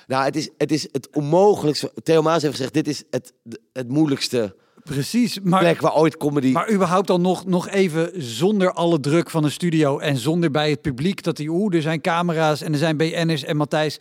[0.08, 1.92] Nou, het is het, is het onmogelijkste.
[2.04, 3.34] Theo Maas heeft gezegd, dit is het,
[3.74, 6.52] het moeilijkste Precies, maar, plek waar ooit comedy...
[6.52, 10.70] maar überhaupt dan nog, nog even zonder alle druk van een studio en zonder bij
[10.70, 14.00] het publiek dat die, oeh, er zijn camera's en er zijn BN'ers en Matthijs.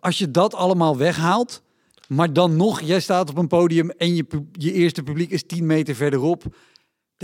[0.00, 1.62] Als je dat allemaal weghaalt,
[2.08, 5.66] maar dan nog, jij staat op een podium en je, je eerste publiek is 10
[5.66, 6.44] meter verderop.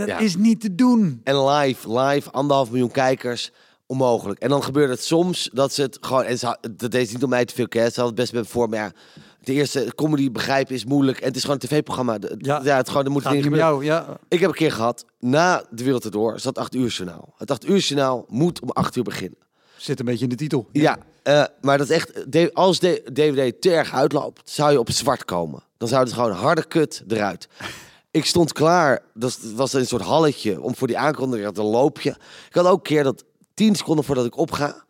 [0.07, 0.19] Dat Ja.
[0.19, 1.21] is niet te doen.
[1.25, 3.51] En live, live, anderhalf miljoen kijkers,
[3.87, 4.41] onmogelijk.
[4.41, 6.23] En dan gebeurt het soms dat ze het gewoon...
[6.25, 8.53] En ze, dat deed niet om mij te veel kennis, ze hadden het best met
[8.53, 8.69] me voor.
[8.69, 8.93] Maar ja,
[9.41, 11.19] de eerste comedy begrijpen is moeilijk.
[11.21, 12.19] En het is gewoon een tv-programma.
[12.39, 12.61] Ja.
[12.65, 13.85] Ja, het, gewoon, er moeten Gaat dingen gebeuren.
[13.87, 14.19] jou, ja.
[14.29, 17.35] Ik heb een keer gehad, na de Wereld Erdoor, zat 8 uur journaal.
[17.37, 19.39] Het 8 uur journaal moet om 8 uur beginnen.
[19.77, 20.69] Zit een beetje in de titel.
[20.73, 22.55] Ja, eh, maar dat is echt.
[22.55, 25.63] Als de DVD te erg uitloopt, zou je op zwart komen.
[25.79, 27.49] Dan zou het gewoon harde kut eruit.
[28.11, 32.11] Ik stond klaar, dat was een soort halletje om voor die aankondiging te loopje.
[32.49, 34.85] Ik had ook een keer dat tien seconden voordat ik opga,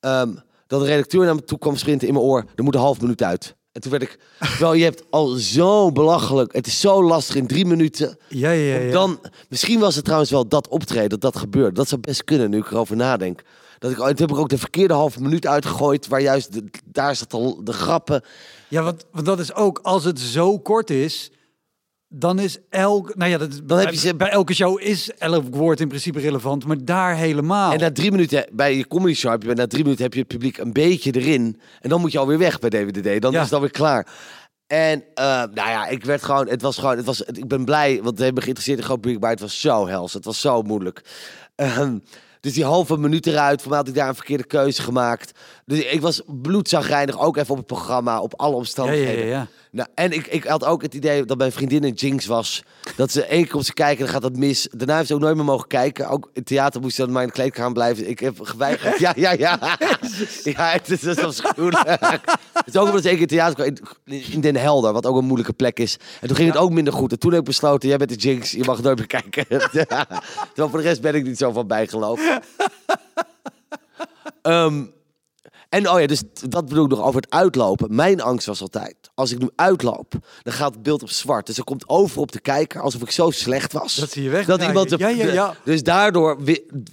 [0.00, 0.34] ehm,
[0.66, 2.44] dat de redacteur naar me toe kwam sprinten in mijn oor.
[2.54, 3.54] Er moet een half minuut uit.
[3.72, 4.18] En toen werd ik,
[4.58, 6.52] wel, je hebt al zo belachelijk.
[6.52, 8.18] Het is zo lastig in drie minuten.
[8.28, 8.92] Ja, ja, ja.
[8.92, 11.72] Dan, misschien was het trouwens wel dat optreden, dat dat gebeurde.
[11.72, 13.42] Dat zou best kunnen, nu ik erover nadenk.
[13.78, 17.16] Dat ik, toen heb ik ook de verkeerde halve minuut uitgegooid, waar juist de, daar
[17.16, 18.22] zat de, de grappen.
[18.68, 21.30] Ja, want, want dat is ook, als het zo kort is,
[22.12, 25.54] dan is elk, nou ja, dat, Dan heb je ze- bij elke show is elk
[25.54, 27.72] woord in principe relevant, maar daar helemaal.
[27.72, 30.18] En na drie minuten, bij je comedy show, heb je, na drie minuten heb je
[30.18, 31.60] het publiek een beetje erin.
[31.80, 33.22] En dan moet je alweer weg bij DWDD.
[33.22, 33.38] Dan Ja.
[33.38, 34.06] is het alweer klaar.
[34.66, 38.00] En eh, nou ja, ik werd gewoon, het was gewoon, het was, ik ben blij,
[38.02, 40.12] want we hebben geïnteresseerd in groot publiek, maar het was zo hels.
[40.12, 41.02] Het was zo moeilijk.
[41.54, 41.98] Ehm,
[42.40, 45.32] dus die halve minuut eruit, voor mij had ik daar een verkeerde keuze gemaakt.
[45.70, 49.24] Dus ik was bloedzagrijnig, ook even op het programma, op alle omstandigheden.
[49.24, 49.46] ja, ja, ja.
[49.70, 52.62] Nou, en ik, ik had ook het idee dat mijn vriendin een jinx was.
[52.96, 54.68] Dat ze één keer komt ze kijken en dan gaat dat mis.
[54.70, 56.08] Daarna heeft ze ook nooit meer mogen kijken.
[56.08, 58.08] Ook in het theater moest ze dan maar in de kleedkamer blijven.
[58.08, 58.98] Ik heb geweigerd.
[58.98, 59.58] Ja, ja, ja.
[60.44, 61.88] Ja, het is, het is afschuwelijk.
[62.52, 65.16] Het is ook omdat keer in het theater kwam in, in Den Helder, wat ook
[65.16, 65.98] een moeilijke plek is.
[66.20, 67.12] En toen ging het ook minder goed.
[67.12, 69.46] En toen heb ik besloten, jij bent de jinx, je mag nooit meer kijken.
[70.48, 72.20] Terwijl voor de rest ben ik niet zo van bijgeloof.
[74.42, 74.82] Ehm,
[75.70, 77.94] en oh ja, dus dat bedoel ik nog over het uitlopen.
[77.94, 80.12] Mijn angst was altijd, als ik nu uitloop,
[80.42, 81.46] dan gaat het beeld op zwart.
[81.46, 83.94] Dus er komt over op de kijker alsof ik zo slecht was.
[83.94, 84.46] Dat zie je weg.
[84.46, 84.90] Dat iemand...
[84.98, 85.54] ja, ja, ja.
[85.64, 86.38] Dus daardoor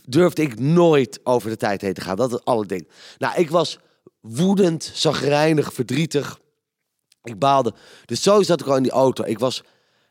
[0.05, 2.15] durfde ik nooit over de tijd heen te gaan.
[2.15, 2.87] Dat is alle ding.
[3.17, 3.79] Nou, ik was
[4.21, 6.39] woedend, zagrijnig, verdrietig.
[7.23, 7.73] Ik baalde.
[8.05, 9.23] Dus zo zat ik al in die auto.
[9.23, 9.63] Ik was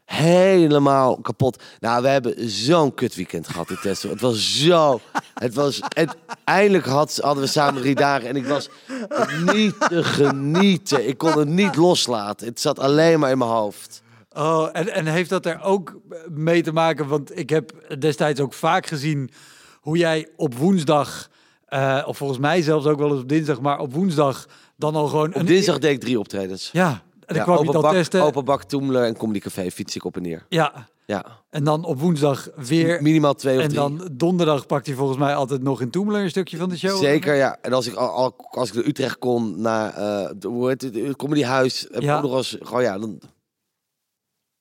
[0.07, 1.63] helemaal kapot.
[1.81, 4.11] Nou, we hebben zo'n kut weekend gehad in Testen.
[4.11, 5.01] Het was zo...
[5.35, 5.81] Het was...
[5.81, 6.09] En
[6.45, 8.29] eindelijk had, hadden we samen drie dagen.
[8.29, 8.69] En ik was
[9.55, 11.09] niet te genieten.
[11.09, 12.47] Ik kon het niet loslaten.
[12.47, 14.03] Het zat alleen maar in mijn hoofd.
[14.33, 15.97] Oh, en, en heeft dat er ook
[16.31, 17.07] mee te maken?
[17.07, 19.31] Want ik heb destijds ook vaak gezien
[19.81, 21.29] hoe jij op woensdag,
[21.67, 24.47] eh, of volgens mij zelfs ook wel eens op dinsdag, maar op woensdag
[24.77, 25.35] dan al gewoon...
[25.35, 26.71] Op dinsdag deed ik drie optredens.
[26.73, 27.03] Ja,
[27.35, 28.23] dan kwam je open dan bak, testen.
[28.23, 30.47] Open bak, Toemler en Comedy Café fiets ik op en neer.
[30.49, 33.03] Ja, Ja, en dan op woensdag weer.
[33.03, 33.81] minimaal twee of En drie.
[33.81, 36.99] dan donderdag pakt hij volgens mij altijd nog in Toemler een stukje van de show.
[36.99, 37.59] Zeker, ja.
[37.63, 40.83] En als ik, al, al- als ik naar Utrecht kon, naar eh, de, hoe heet
[40.83, 42.21] het, comedyhuis, heb Ja.
[42.21, 43.21] nog eens, gewoon ja, dan,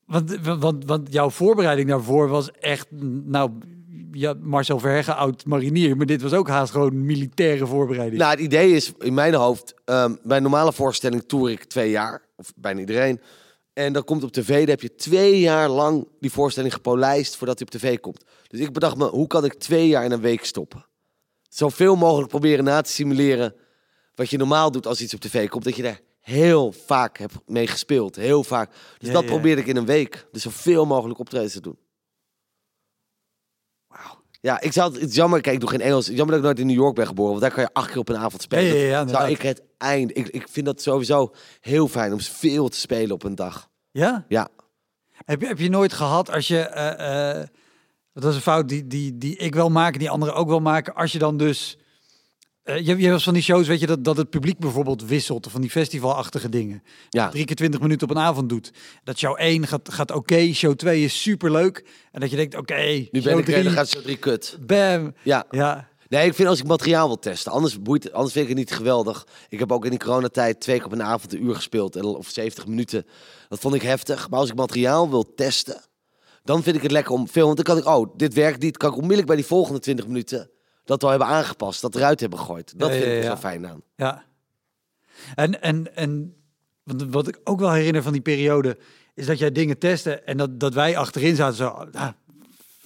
[0.06, 2.88] Want, want, want jouw voorbereiding daarvoor was echt,
[3.26, 3.52] nou,
[4.12, 8.18] ja, Marcel Verheggen, oud marinier, maar dit was ook haast gewoon militaire voorbereiding.
[8.22, 12.22] Nou, het idee is in mijn hoofd, ehm, bij normale voorstelling toer ik twee jaar,
[12.36, 13.22] of bijna iedereen.
[13.74, 17.60] En dan komt op tv, dan heb je twee jaar lang die voorstelling gepolijst voordat
[17.60, 18.24] hij op tv komt.
[18.48, 20.86] Dus ik bedacht me, hoe kan ik twee jaar in een week stoppen?
[21.50, 23.56] Zoveel mogelijk proberen na te simuleren
[24.16, 25.64] wat je normaal doet als iets op tv komt.
[25.64, 28.72] Dat je daar heel vaak hebt mee gespeeld, heel vaak.
[28.72, 29.30] Dus Ja, dat ja.
[29.30, 30.28] probeerde ik in een week.
[30.32, 31.78] Dus zoveel mogelijk optredens te doen.
[34.46, 36.08] Ja, ik zou het, het is jammer, kijk, ik doe geen Engels.
[36.08, 37.98] Jammer dat ik nooit in New York ben geboren, want daar kan je acht keer
[37.98, 38.78] op een avond spelen.
[38.78, 40.18] Ja, ja, ja, zou ik het eind.
[40.18, 43.70] Ik, ik vind dat sowieso heel fijn om veel te spelen op een dag.
[43.92, 44.26] Ja?
[44.28, 44.48] Ja.
[45.26, 47.48] Heb je, heb je nooit gehad als je, eh, eh,
[48.14, 50.96] dat is een fout die, die, die ik wel maak, die anderen ook wel maken,
[50.96, 51.78] als je dan dus,
[52.66, 55.46] eh, je, je eens van die shows, weet je, dat, dat het publiek bijvoorbeeld wisselt,
[55.46, 56.84] of van die festivalachtige dingen.
[57.10, 57.30] Ja.
[57.30, 58.72] Drie keer twintig minuten op een avond doet.
[59.04, 61.86] Dat show 1 gaat, gaat oké, show 2 is superleuk.
[62.12, 64.18] En dat je denkt, oké, Nu ben show ik er dan 3, gaat zo drie
[64.18, 64.58] kut.
[64.66, 65.14] bam.
[65.24, 65.46] Ja.
[65.50, 68.60] Ja, Nee, ik vind als ik materiaal wil testen, anders, boeit, anders vind ik het
[68.60, 69.28] niet geweldig.
[69.50, 72.04] Ik heb ook in die coronatijd twee keer op een avond een uur gespeeld, en-
[72.06, 73.06] of 70 minuten.
[73.50, 74.30] Dat vond ik heftig.
[74.30, 75.82] Maar als ik materiaal wil testen,
[76.44, 77.46] dan vind ik het lekker om veel.
[77.46, 78.78] Want dan kan ik, oh, dit werkt niet.
[78.78, 80.50] Kan ik onmiddellijk bij die volgende 20 minuten
[80.86, 82.80] dat al hebben aangepast, dat eruit hebben gegooid.
[82.80, 83.82] Dat Ja, vind ik zo fijn aan.
[83.96, 84.24] Ja.
[85.36, 86.36] En, en, en
[86.84, 88.78] wat ik ook wel herinner van die periode,
[89.14, 92.08] is dat jij dingen testte en dat, dat wij achterin zaten zo, ah,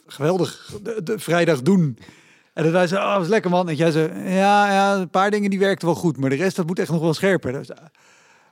[0.07, 1.97] geweldig, de, de vrijdag doen.
[2.53, 3.69] En dat wij zo, oh, was lekker man.
[3.69, 6.55] En jij zo, ja, ja, een paar dingen die werkten wel goed, maar de rest
[6.55, 7.51] dat moet echt nog wel scherper.
[7.51, 7.85] Dus, ah,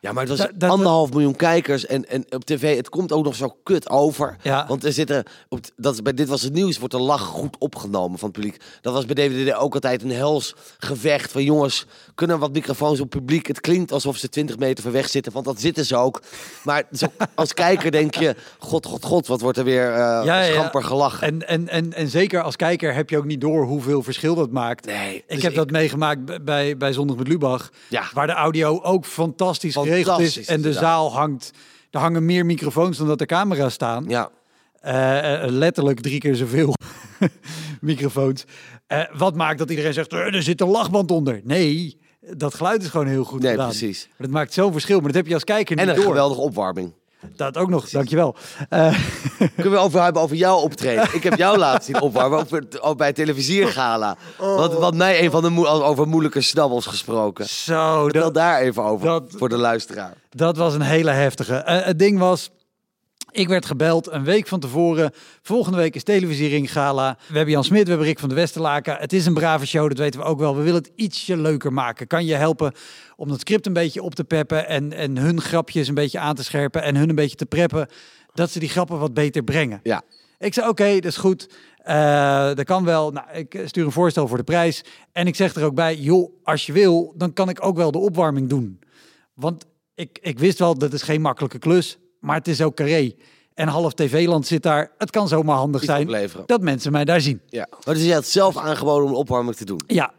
[0.02, 3.12] Ja, maar het was Dat- dat- anderhalf miljoen kijkers en, en op tv, het komt
[3.12, 4.36] ook nog zo kut over.
[4.41, 4.66] Ja.
[4.68, 7.56] Want er zitten, op, dat is, bij Dit Was Het Nieuws wordt de lach goed
[7.60, 8.62] opgenomen van het publiek.
[8.82, 11.86] Dat was bij DWDD ook altijd een hels gevecht van jongens,
[12.16, 13.48] kunnen wat microfoons op publiek.
[13.48, 16.22] Het klinkt alsof ze 20 meter ver weg zitten, want dat zitten ze ook.
[16.64, 20.24] Maar zo, als kijker denk je, god, god, god, wat wordt er weer eh Ja,
[20.24, 20.54] ja, ja.
[20.54, 21.28] schamper gelachen.
[21.28, 24.52] En, en, en, en zeker als kijker heb je ook niet door hoeveel verschil dat
[24.52, 24.86] maakt.
[24.86, 27.70] Nee, Ik dus heb ik- dat meegemaakt bij, bij Zondag met Lubach.
[27.89, 28.04] Ja.
[28.14, 30.45] Waar de audio ook fantastisch, geregeld is.
[30.47, 31.51] En de zaal hangt...
[31.91, 34.05] Er hangen meer microfoons dan dat er camera's staan.
[34.07, 34.29] Ja,
[34.79, 36.73] Eh, eh, letterlijk drie keer zoveel
[37.81, 38.43] microfoons.
[38.88, 41.41] Eh, wat maakt dat iedereen zegt, "Eh, er zit een lachband onder.
[41.43, 41.97] Nee,
[42.35, 43.67] dat geluid is gewoon heel goed nee, gedaan.
[43.69, 44.07] precies.
[44.07, 44.97] Maar dat maakt zo'n verschil.
[44.97, 46.11] Maar dat heb je als kijker En niet een door.
[46.11, 46.93] geweldige opwarming.
[47.36, 48.36] Dat ook nog, dankjewel.
[48.70, 48.99] Eh,
[49.55, 51.07] Kunnen we over hebben over jouw optreden?
[51.13, 54.18] Ik heb jou laten zien opwarmen over, over bij het televisiergala.
[54.38, 57.45] Wat, wat mij een van de over moeilijke snabbels gesproken.
[57.45, 60.13] zo, dat, daar even over dat- voor de luisteraar.
[60.30, 61.55] dat was een hele heftige.
[61.55, 62.49] Eh, het ding was,
[63.32, 65.11] ik werd gebeld een week van tevoren.
[65.41, 67.17] Volgende week is televisiering gala.
[67.28, 68.95] We hebben Jan Smit, we hebben Rick van de Westerlaken.
[68.95, 70.55] Het is een brave show, dat weten we ook wel.
[70.55, 72.07] We willen het ietsje leuker maken.
[72.07, 72.73] Kan je helpen
[73.15, 76.36] om dat script een beetje op te peppen en, en hun grapjes een beetje aan
[76.36, 77.88] te scherpen en hun een beetje te preppen,
[78.34, 79.80] dat ze die grappen wat beter brengen.
[79.84, 80.01] Ja,
[80.38, 81.49] Ik zei, oké, dat is goed.
[81.78, 83.11] Eh, dat kan wel.
[83.11, 84.84] Nou, ik stuur een voorstel voor de prijs.
[85.11, 87.91] En ik zeg er ook bij, joh, als je wil, dan kan ik ook wel
[87.91, 88.80] de opwarming doen.
[89.34, 89.65] Want
[89.95, 93.11] ik, ik wist wel, dat is geen makkelijke klus, maar het is ook carré.
[93.53, 94.91] En half TV-land zit daar.
[94.97, 97.41] Het kan zomaar handig Iets zijn dat mensen mij daar zien.
[97.49, 97.68] ja.
[97.86, 99.82] Maar dus je had zelf aangeboden om een opwarming te doen.
[99.88, 100.11] Ja,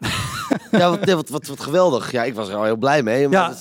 [0.71, 2.13] Ja, wat, wat, wat, wat geweldig.
[2.13, 3.29] Ja, ik was er al heel blij mee.
[3.29, 3.55] Maar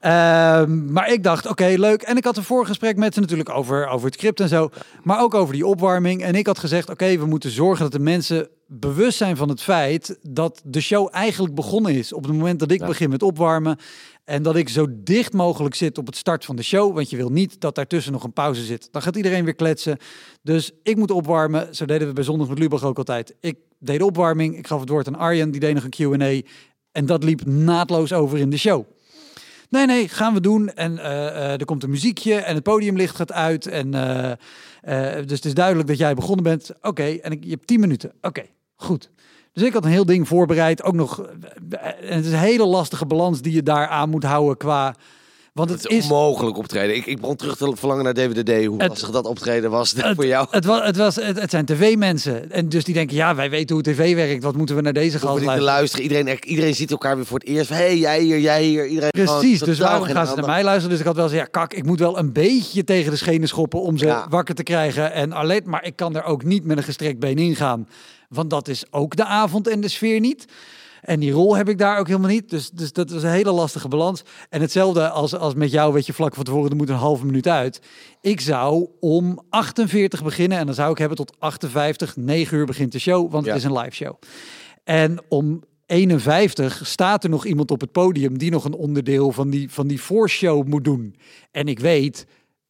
[0.00, 0.60] Ja.
[0.60, 2.02] Ehm, maar ik dacht, oké, leuk.
[2.02, 4.70] En ik had een voorgesprek met ze natuurlijk over, over het script en zo.
[5.02, 6.22] Maar ook over die opwarming.
[6.22, 9.62] En ik had gezegd, oké, we moeten zorgen dat de mensen bewust zijn van het
[9.62, 12.12] feit dat de show eigenlijk begonnen is.
[12.12, 12.86] Op het moment dat ik Ja.
[12.86, 13.78] begin met opwarmen.
[14.28, 16.94] En dat ik zo dicht mogelijk zit op het start van de show.
[16.94, 18.88] Want je wil niet dat daartussen nog een pauze zit.
[18.90, 19.98] Dan gaat iedereen weer kletsen.
[20.42, 21.74] Dus ik moet opwarmen.
[21.74, 23.34] Zo deden we bij Zondag met Lubach ook altijd.
[23.40, 24.56] Ik deed de opwarming.
[24.56, 25.50] Ik gaf het woord aan Arjen.
[25.50, 26.50] Die deed nog een Q&A.
[26.92, 28.84] En dat liep naadloos over in de show.
[29.68, 30.74] Nee, nee, gaan we doen.
[30.74, 33.66] En eh, eh, er komt een muziekje en het podiumlicht gaat uit.
[33.66, 36.70] En, eh, dus het is duidelijk dat jij begonnen bent.
[36.80, 38.12] Oké, en ik, je hebt 10 minuten.
[38.20, 38.42] Oké,
[38.76, 39.10] goed.
[39.58, 40.82] Dus ik had een heel ding voorbereid.
[40.82, 44.56] Ook nog, eh, het is een hele lastige balans die je daar aan moet houden
[44.56, 44.94] qua...
[45.52, 46.96] Want Het het is onmogelijk optreden.
[46.96, 48.64] Ik, ik begon terug te verlangen naar DWDD.
[48.66, 50.46] Hoe Het- lastig dat optreden was Het, voor jou.
[50.50, 52.50] Het, was, het, was, het, het zijn tv-mensen.
[52.50, 54.42] En dus die denken, ja, wij weten hoe tv werkt.
[54.42, 55.62] Wat moeten we naar deze gast luisteren?
[55.62, 56.02] luisteren.
[56.04, 57.68] Iedereen, iedereen ziet elkaar weer voor het eerst.
[57.68, 58.86] Hé, hey, jij hier, jij hier.
[58.86, 60.90] Iedereen Precies, dus geen gaan ze naar mij luisteren?
[60.90, 63.48] Dus ik had wel gezegd, ja, kak, ik moet wel een beetje tegen de schenen
[63.48, 64.26] schoppen om ze Ja.
[64.28, 65.12] wakker te krijgen.
[65.12, 67.88] En alleen, maar ik kan er ook niet met een gestrekt been ingaan.
[68.28, 70.44] Want dat is ook de avond en de sfeer niet.
[71.02, 72.50] En die rol heb ik daar ook helemaal niet.
[72.50, 74.22] Dus, dus dat was een hele lastige balans.
[74.48, 77.26] En hetzelfde als, als met jou, weet je, vlak van tevoren, er moet een halve
[77.26, 77.80] minuut uit.
[78.20, 82.92] Ik zou om 48 beginnen en dan zou ik hebben tot 58, 9 uur begint
[82.92, 83.52] de show, want Ja.
[83.52, 84.14] het is een live show.
[84.84, 89.50] En om 51 staat er nog iemand op het podium die nog een onderdeel van
[89.50, 91.16] die, van die voorshow moet doen.
[91.50, 92.26] En ik weet,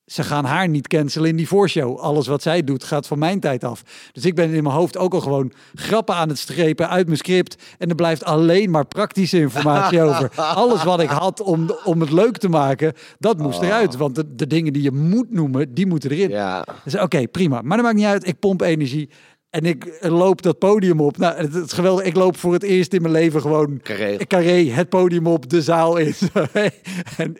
[0.08, 1.98] ze gaan haar niet cancelen in die voorshow.
[1.98, 3.82] Alles wat zij doet gaat van mijn tijd af.
[4.12, 7.18] Dus ik ben in mijn hoofd ook al gewoon grappen aan het strepen uit mijn
[7.18, 7.62] script.
[7.78, 10.30] En er blijft alleen maar praktische informatie over.
[10.36, 13.96] Alles wat ik had om, om het leuk te maken, dat moest eruit.
[13.96, 16.30] Want de, de dingen die je moet noemen, die moeten erin.
[16.30, 17.60] Ja, Dus oké, prima.
[17.62, 18.26] Maar dat maakt niet uit.
[18.26, 19.08] Ik pomp energie.
[19.50, 21.16] En ik loop dat podium op.
[21.16, 22.04] Nou, het, is geweldig.
[22.04, 24.16] Ik loop voor het eerst in mijn leven gewoon Carré.
[24.16, 26.14] carré het podium op, de zaal in.
[27.16, 27.36] en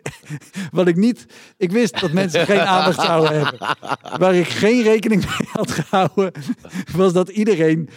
[0.71, 1.25] wat ik niet...
[1.57, 3.59] Ik wist dat mensen geen aandacht zouden hebben.
[4.19, 6.31] Waar ik geen rekening mee had gehouden,
[6.95, 7.89] was dat iedereen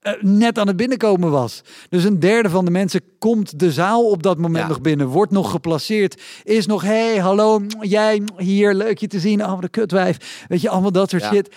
[0.00, 1.62] eh, net aan het binnenkomen was.
[1.88, 4.68] Dus een derde van de mensen komt de zaal op dat moment Ja.
[4.68, 9.44] nog binnen, wordt nog geplaceerd, is nog, hey, hallo, jij hier, leuk je te zien,
[9.44, 11.32] oh, een kutwijf, weet je, allemaal dat soort Ja.
[11.32, 11.54] shit.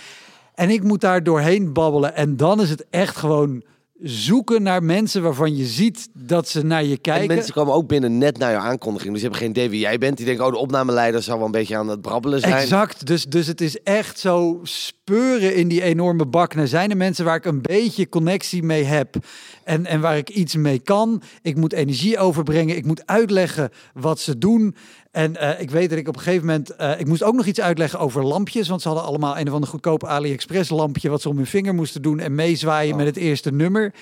[0.59, 3.63] En ik moet daar doorheen babbelen en dan is het echt gewoon
[4.01, 7.35] zoeken naar mensen waarvan je ziet dat ze naar je en kijken.
[7.35, 9.13] mensen komen ook binnen net na jouw aankondiging.
[9.13, 10.17] Dus die hebben geen idee wie jij bent.
[10.17, 12.53] Die denken, oh, de opnameleider zou wel een beetje aan het brabbelen zijn.
[12.53, 13.07] Exact.
[13.07, 16.55] Dus, dus het is echt zo speuren in die enorme bak.
[16.55, 19.15] Nou zijn er mensen waar ik een beetje connectie mee heb.
[19.63, 21.21] En, en waar ik iets mee kan.
[21.41, 22.75] Ik moet energie overbrengen.
[22.75, 24.75] Ik moet uitleggen wat ze doen.
[25.11, 26.75] En eh, ik weet dat ik op een gegeven moment...
[26.75, 28.67] eh, ik moest ook nog iets uitleggen over lampjes.
[28.67, 31.09] Want ze hadden allemaal een of ander goedkoop AliExpress lampje...
[31.09, 33.93] wat ze om hun vinger moesten doen en meezwaaien met het eerste nummer.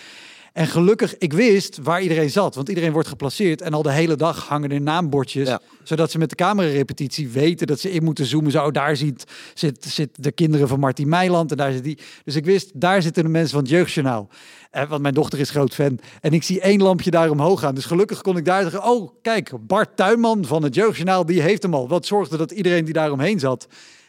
[0.58, 2.56] En gelukkig, ik wist waar iedereen zat.
[2.56, 3.62] Want iedereen wordt geplaceerd.
[3.62, 5.48] En al de hele dag hangen er naambordjes.
[5.48, 5.62] Ja.
[5.84, 8.52] Zodat ze met de camerarepetitie weten dat ze in moeten zoomen.
[8.52, 11.52] Zo, daar ziet, zit, zit de kinderen van Martin Meiland.
[11.52, 11.98] En daar zit die.
[12.24, 14.30] Dus ik wist, daar zitten de mensen van het Jeugdjournaal.
[14.72, 16.00] Eh, want mijn dochter is groot fan.
[16.22, 17.76] En ik zie één lampje daar omhoog gaan.
[17.76, 18.84] Dus gelukkig kon ik daar zeggen...
[18.84, 21.88] Oh, kijk, Bart Tuinman van het Jeugdjournaal, die heeft hem al.
[21.88, 23.68] Wat zorgde dat iedereen die daar omheen zat...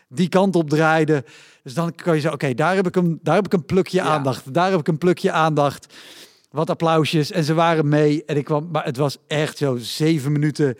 [0.09, 1.24] die kant op draaide.
[1.62, 4.01] Dus dan kan je zeggen, oké, daar heb ik een, daar heb ik een plukje
[4.01, 4.55] aandacht.
[4.55, 5.86] Daar heb ik een plukje aandacht.
[6.51, 7.30] Wat applausjes.
[7.30, 8.24] En ze waren mee.
[8.24, 10.76] En ik kwam, maar het was echt zo zeven minuten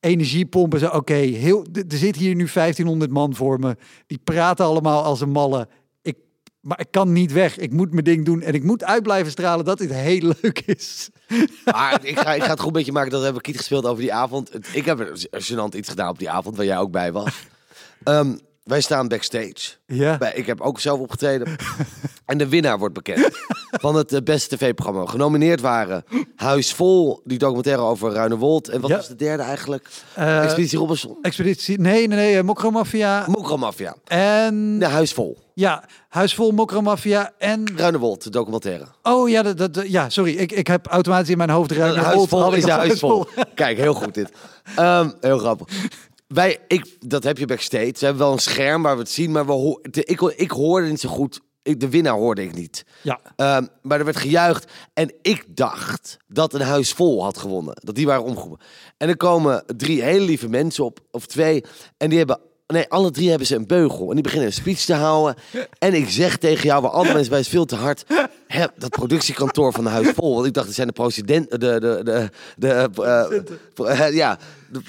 [0.00, 0.78] energiepompen.
[0.78, 3.76] Zo, oké, heel, er zit hier nu 1500 man voor me.
[4.06, 5.68] Die praten allemaal als een malle.
[6.02, 6.16] Ik,
[6.60, 7.58] maar ik kan niet weg.
[7.58, 8.42] Ik moet mijn ding doen.
[8.42, 11.10] En ik moet uit blijven stralen dat dit heel leuk is.
[11.64, 13.10] Maar ik ga, ik ga het goed met je maken.
[13.10, 14.50] Dat hebben we Kiet gespeeld over die avond.
[14.76, 17.46] Ik heb er gênant iets gedaan op die avond, waar jij ook bij was.
[18.04, 19.54] Ehm, wij staan backstage.
[19.86, 20.18] Ja.
[20.18, 21.56] Bij, ik heb ook zelf opgetreden.
[22.26, 23.28] en de winnaar wordt bekend
[23.70, 25.06] van het eh, beste tv-programma.
[25.06, 26.04] Genomineerd waren
[26.36, 28.68] Huis Vol, die documentaire over Ruinewold.
[28.68, 28.96] En wat Ja.
[28.96, 29.88] was de derde eigenlijk?
[30.14, 31.16] Eh, Expeditie Robinson.
[31.22, 31.80] Expeditie.
[31.80, 32.42] Nee, nee, nee.
[32.42, 33.24] Mokromafia.
[33.28, 33.96] Mokromafia.
[34.04, 35.38] En Ja, Huis Vol.
[35.54, 37.32] ja, Huis vol Mokromafia.
[37.38, 38.86] En Ruinewold, de documentaire.
[39.02, 40.34] oh ja, dat, dat, ja, sorry.
[40.36, 41.96] Ik, ik heb automatisch in mijn hoofd eruit.
[41.96, 43.26] Huis Vol is een Huis Vol.
[43.54, 44.30] Kijk, heel goed dit.
[44.76, 45.68] Ehm, heel grappig.
[46.26, 47.92] Wij, ik, dat heb je backstage.
[47.92, 50.88] We hebben wel een scherm waar we het zien, maar we de, ik, ik hoorde
[50.88, 51.40] niet zo goed.
[51.62, 52.84] Ik, de winnaar hoorde ik niet.
[53.02, 53.20] Ja.
[53.36, 54.72] Ehm, maar er werd gejuicht.
[54.94, 57.74] En ik dacht dat een huis vol had gewonnen.
[57.76, 58.66] Dat die waren omgeroepen.
[58.96, 61.64] En er komen drie hele lieve mensen op, of twee.
[61.96, 64.08] En die hebben, nee, alle drie hebben ze een beugel.
[64.08, 65.34] En die beginnen een speech te houden.
[65.78, 68.04] En ik zeg tegen jou, waar alle mensen bij is veel te hard.
[68.46, 70.34] Hè, dat productiekantoor van de huis vol.
[70.34, 72.90] Want ik dacht, het zijn de president, de, de, de, de,
[73.74, 74.38] eh, eh, ja,
[74.70, 74.80] de,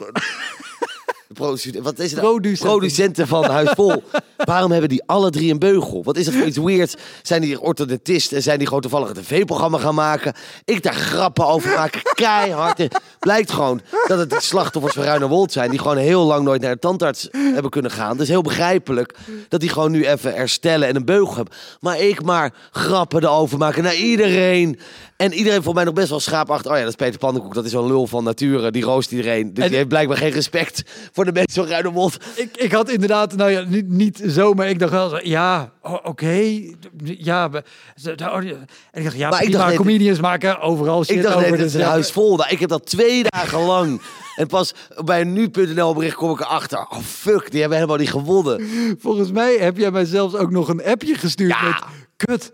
[1.36, 2.20] pro- de produce- wat is het?
[2.20, 2.66] Producenten.
[2.68, 4.04] Producenten van Huis Vol.
[4.38, 6.04] Waarom hebben die alle drie een beugel?
[6.04, 6.96] Wat is dat voor iets weird?
[7.22, 10.34] Zijn die orthodontist en zijn die gewoon toevallig een tv-programma gaan maken?
[10.66, 12.88] Ik daar grappen over maken, keihard.
[13.20, 15.70] Blijkt gewoon dat het de slachtoffers van Ruinewold zijn...
[15.70, 18.18] die gewoon heel lang nooit naar de tandarts hebben kunnen gaan.
[18.18, 19.16] Dus heel begrijpelijk
[19.50, 21.54] dat die gewoon nu even herstellen en een beugel hebben.
[21.80, 24.80] Maar ik maar grappen erover maken naar iedereen.
[25.18, 26.72] En iedereen vond mij nog best wel schaapachtig.
[26.72, 28.72] Oh ja, dat is Peter Pannenkoek, dat is zo'n lul van nature.
[28.72, 29.54] Die roost iedereen.
[29.54, 32.18] Dus En- die heeft blijkbaar geen respect voor de mensen van Ruinewold.
[32.36, 36.60] Ik, ik had inderdaad, nou ja, niet, niet zo, maar ik dacht wel, ja, oké,
[37.04, 37.46] ja.
[37.46, 41.36] oh, die- En ik dacht, ja, Maar ik dacht comedians maken overal shit Ik dacht,
[41.36, 41.50] over.
[41.50, 42.36] nee, dit is een ja, huis vol.
[42.38, 44.02] Nou, ik heb dat twee dagen lang.
[44.36, 44.74] En pas
[45.06, 46.80] bij nu.nl bericht kom ik erachter.
[46.90, 48.68] Oh fuck, die hebben helemaal niet gewonnen.
[49.00, 51.64] Volgens mij heb jij mij zelfs ook nog een appje gestuurd Ja.
[51.64, 51.84] met,
[52.16, 52.52] kut,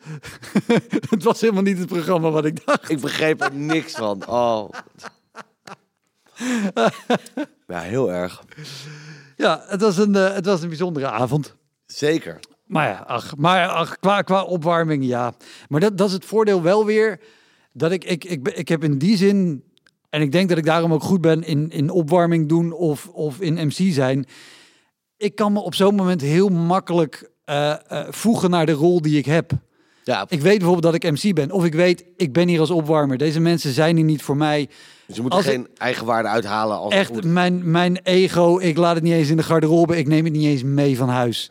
[1.09, 2.89] het was helemaal niet het programma wat ik dacht.
[2.89, 4.27] Ik begreep er niks van.
[4.27, 4.69] Oh.
[7.71, 8.43] Ja, heel erg.
[9.37, 11.55] Ja, het was een, eh, het was een bijzondere avond.
[11.85, 12.39] Zeker.
[12.65, 15.33] Maar ja, ach, maar ach, qua, qua opwarming, ja.
[15.69, 17.19] Maar dat, dat is het voordeel wel weer.
[17.73, 19.63] Dat ik, ik, ik, ik heb in die zin,
[20.09, 23.39] en ik denk dat ik daarom ook goed ben in, in opwarming doen of, of
[23.39, 24.25] in MC zijn.
[25.17, 29.17] Ik kan me op zo'n moment heel makkelijk eh, eh, voegen naar de rol die
[29.17, 29.51] ik heb.
[30.03, 31.51] Ja, Ik weet bijvoorbeeld dat ik MC ben.
[31.51, 33.17] Of ik weet, ik ben hier als opwarmer.
[33.17, 34.69] Deze mensen zijn hier niet voor mij.
[35.11, 36.77] Dus je moet er als geen eigenwaarde uithalen.
[36.77, 37.23] Als Echt, moet.
[37.23, 39.97] mijn, mijn ego, ik laat het niet eens in de garderobe.
[39.97, 41.49] Ik neem het niet eens mee van huis.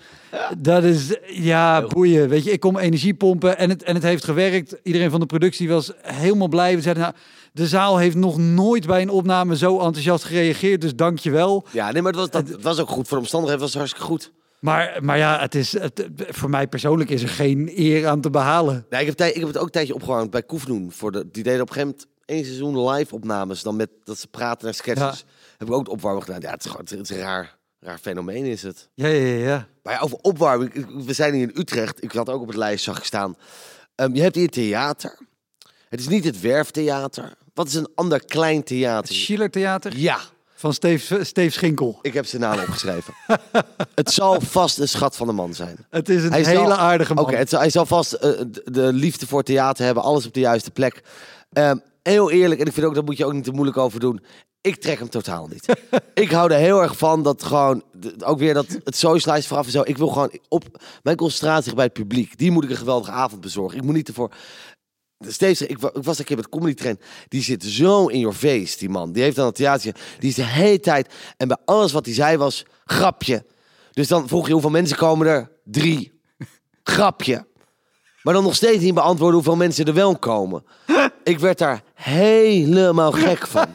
[0.59, 2.29] Dat is, ja, boeien.
[2.29, 4.77] Weet je, ik kom energie pompen en het, en het heeft gewerkt.
[4.83, 6.75] Iedereen van de productie was helemaal blij.
[6.75, 7.15] We zeiden, nou,
[7.53, 10.81] de zaal heeft nog nooit bij een opname zo enthousiast gereageerd.
[10.81, 11.67] Dus dank je wel.
[11.71, 13.09] Ja, nee, maar het was, dat, het was ook goed.
[13.09, 14.33] Voor de omstandigheden was het hartstikke goed.
[14.61, 18.31] Maar, maar ja, het is, het, voor mij persoonlijk is er geen eer aan te
[18.31, 18.87] behalen.
[18.91, 20.93] Nee, ik, heb tij- ik heb het ook een tijdje opgewarmd bij Koefnoen.
[20.93, 23.63] Voor de, die deden op een gegeven moment één seizoen live opnames.
[23.63, 25.25] Dan met dat ze praten naar sketches.
[25.59, 26.41] Heb ik ook de opwarming gedaan.
[26.41, 28.89] Ja, het is het een raar, raar fenomeen is het.
[28.95, 29.47] Ja, ja, ja.
[29.49, 29.67] ja.
[29.83, 31.05] Maar ja, over opwarming.
[31.07, 32.03] We zijn hier in Utrecht.
[32.03, 33.37] Ik had ook op het lijst, zag ik staan.
[33.95, 35.19] Ehm, je hebt hier theater.
[35.89, 37.33] Het is niet het Werftheater.
[37.55, 39.15] Wat is een ander klein Het theater?
[39.15, 40.19] Schiller Theater Ja,
[40.55, 41.99] van Steve, Steve Schinkel.
[42.03, 43.15] ik heb zijn naam opgeschreven.
[43.95, 45.87] het zal vast een schat van de man zijn.
[45.91, 47.25] Het is een Hij hele zal- aardige man.
[47.25, 50.35] Oké, het zal- hij zal vast eh, de, de liefde voor theater hebben, alles op
[50.35, 51.03] de juiste plek.
[51.53, 54.01] Ehm, heel eerlijk, en ik vind ook, daar moet je ook niet te moeilijk over
[54.01, 54.21] doen.
[54.61, 55.67] Ik trek hem totaal niet.
[56.15, 57.83] ik hou er heel erg van dat gewoon,
[58.25, 59.83] ook weer dat het socialize vooraf en zo.
[59.85, 62.39] Ik wil gewoon op mijn concentratie bij het publiek.
[62.39, 63.79] Die moet ik een geweldige avond bezorgen.
[63.79, 64.33] Ik moet niet ervoor...
[65.27, 67.01] Steeds, ik, ik was een keer met Comedy Train.
[67.29, 69.13] Die zit zo in your face, die man.
[69.13, 69.95] Die heeft dan een theater.
[70.19, 71.15] Die is de hele tijd.
[71.37, 73.45] En bij alles wat hij zei was grapje.
[73.91, 75.51] Dus dan vroeg je hoeveel mensen komen er?
[75.65, 76.21] Drie.
[76.83, 77.47] Grapje.
[78.23, 80.65] Maar dan nog steeds niet beantwoorden hoeveel mensen er wel komen.
[81.25, 83.67] Ik werd daar helemaal gek van.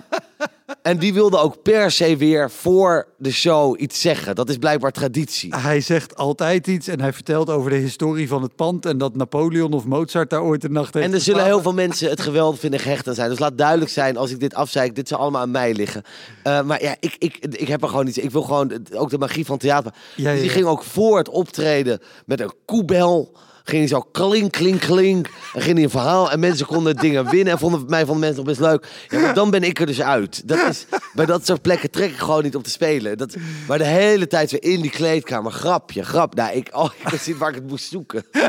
[0.81, 4.35] En die wilde ook per se weer voor de show iets zeggen.
[4.35, 5.55] Dat is blijkbaar traditie.
[5.55, 9.15] Hij zegt altijd iets en hij vertelt over de historie van het pand en dat
[9.15, 12.21] Napoleon of Mozart daar ooit een nacht heeft En er zullen heel veel mensen het
[12.21, 13.29] geweldig vinden gehecht aan zijn.
[13.29, 16.03] Dus laat duidelijk zijn, als ik dit afzeik, dit zal allemaal aan mij liggen.
[16.43, 18.17] Eh, maar ja, ik, ik, ik heb er gewoon iets.
[18.17, 19.93] Ik wil gewoon ook de magie van theater.
[20.15, 23.31] Ja, Dus die ging ook voor het optreden met een koebel.
[23.67, 25.27] Ging hij zo klink, klink, klink.
[25.53, 27.53] En ging hij een verhaal en mensen konden dingen winnen.
[27.53, 29.07] En vonden mij vonden mensen nog best leuk.
[29.07, 30.47] Ja, maar dan ben ik er dus uit.
[30.47, 33.17] Dat is, bij dat soort plekken trek ik gewoon niet op te spelen.
[33.17, 33.35] Dat,
[33.67, 35.51] maar de hele tijd weer in die kleedkamer.
[35.51, 36.35] Grapje, grap.
[36.35, 38.23] Nou, ik, oh, ik wist waar ik het moest zoeken.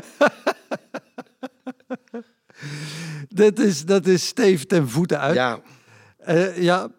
[3.29, 5.35] Dat is, dat is Steve ten voeten uit.
[5.35, 5.61] Ja.
[6.17, 6.89] Eh, ja.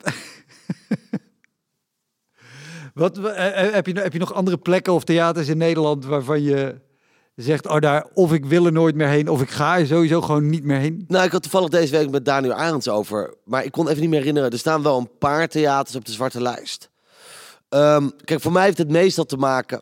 [2.94, 6.42] Wat, eh, eh, heb, je, heb je nog andere plekken of theaters in Nederland waarvan
[6.42, 6.76] je
[7.44, 10.50] zegt, daar, of ik wil er nooit meer heen, of ik ga er sowieso gewoon
[10.50, 11.06] niet meer heen?
[11.08, 13.34] Nou, ik had toevallig deze week met Daniel Arends over.
[13.44, 14.52] Maar ik kon even niet meer herinneren.
[14.52, 16.90] Er staan wel een paar theaters op de zwarte lijst.
[17.70, 19.82] Ehm, kijk, voor mij heeft het meestal te maken.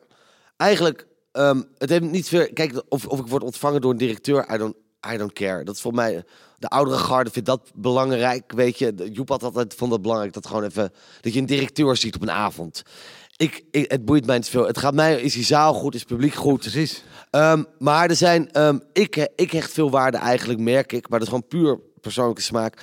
[0.57, 2.47] Eigenlijk, ehm, het heeft niet veel.
[2.53, 4.75] Kijk, of, of ik word ontvangen door een directeur, I don't,
[5.13, 5.63] I don't care.
[5.63, 6.23] Dat is voor mij.
[6.57, 8.51] De oudere garde vindt dat belangrijk.
[8.51, 10.93] Weet je, Joep had altijd vond dat belangrijk dat gewoon even.
[11.21, 12.83] Dat je een directeur ziet op een avond.
[13.37, 14.67] Ik, ik, het boeit mij niet veel.
[14.67, 16.59] Het gaat mij, is die zaal goed, is het publiek goed.
[16.59, 17.03] Precies.
[17.29, 21.27] Ehm, maar er zijn, ehm, ik, ik hecht veel waarde eigenlijk, merk ik, maar dat
[21.27, 22.81] is gewoon puur persoonlijke smaak.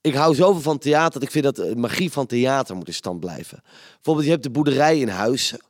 [0.00, 2.94] Ik hou zoveel van theater dat ik vind dat de magie van theater moet in
[2.94, 3.62] stand blijven.
[3.94, 5.60] Bijvoorbeeld, je hebt de boerderij in Huizen,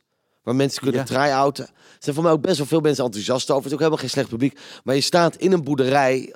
[0.43, 1.05] waar mensen kunnen Ja.
[1.05, 1.65] try-outen.
[1.65, 3.55] Er zijn voor mij ook best wel veel mensen enthousiast over.
[3.55, 4.59] Het is ook helemaal geen slecht publiek.
[4.83, 6.35] Maar je staat in een boerderij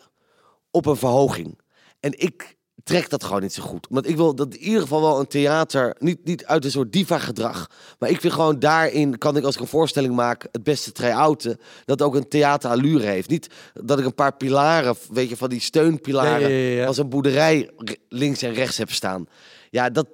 [0.71, 1.59] op een verhoging.
[1.99, 2.57] En ik
[2.89, 3.87] trek dat gewoon niet zo goed.
[3.87, 6.93] Omdat ik wil dat in ieder geval wel een theater, niet, niet uit een soort
[6.93, 7.69] diva-gedrag.
[7.99, 11.59] Maar ik vind gewoon daarin, kan ik als ik een voorstelling maak, het beste try-outen.
[11.85, 13.29] Dat ook een theaterallure heeft.
[13.29, 16.85] Niet dat ik een paar pilaren, weet je, van die steunpilaren, Ja, ja, ja, ja.
[16.85, 17.69] als een boerderij
[18.09, 19.27] links en rechts heb staan.
[19.71, 20.07] Ja, dat,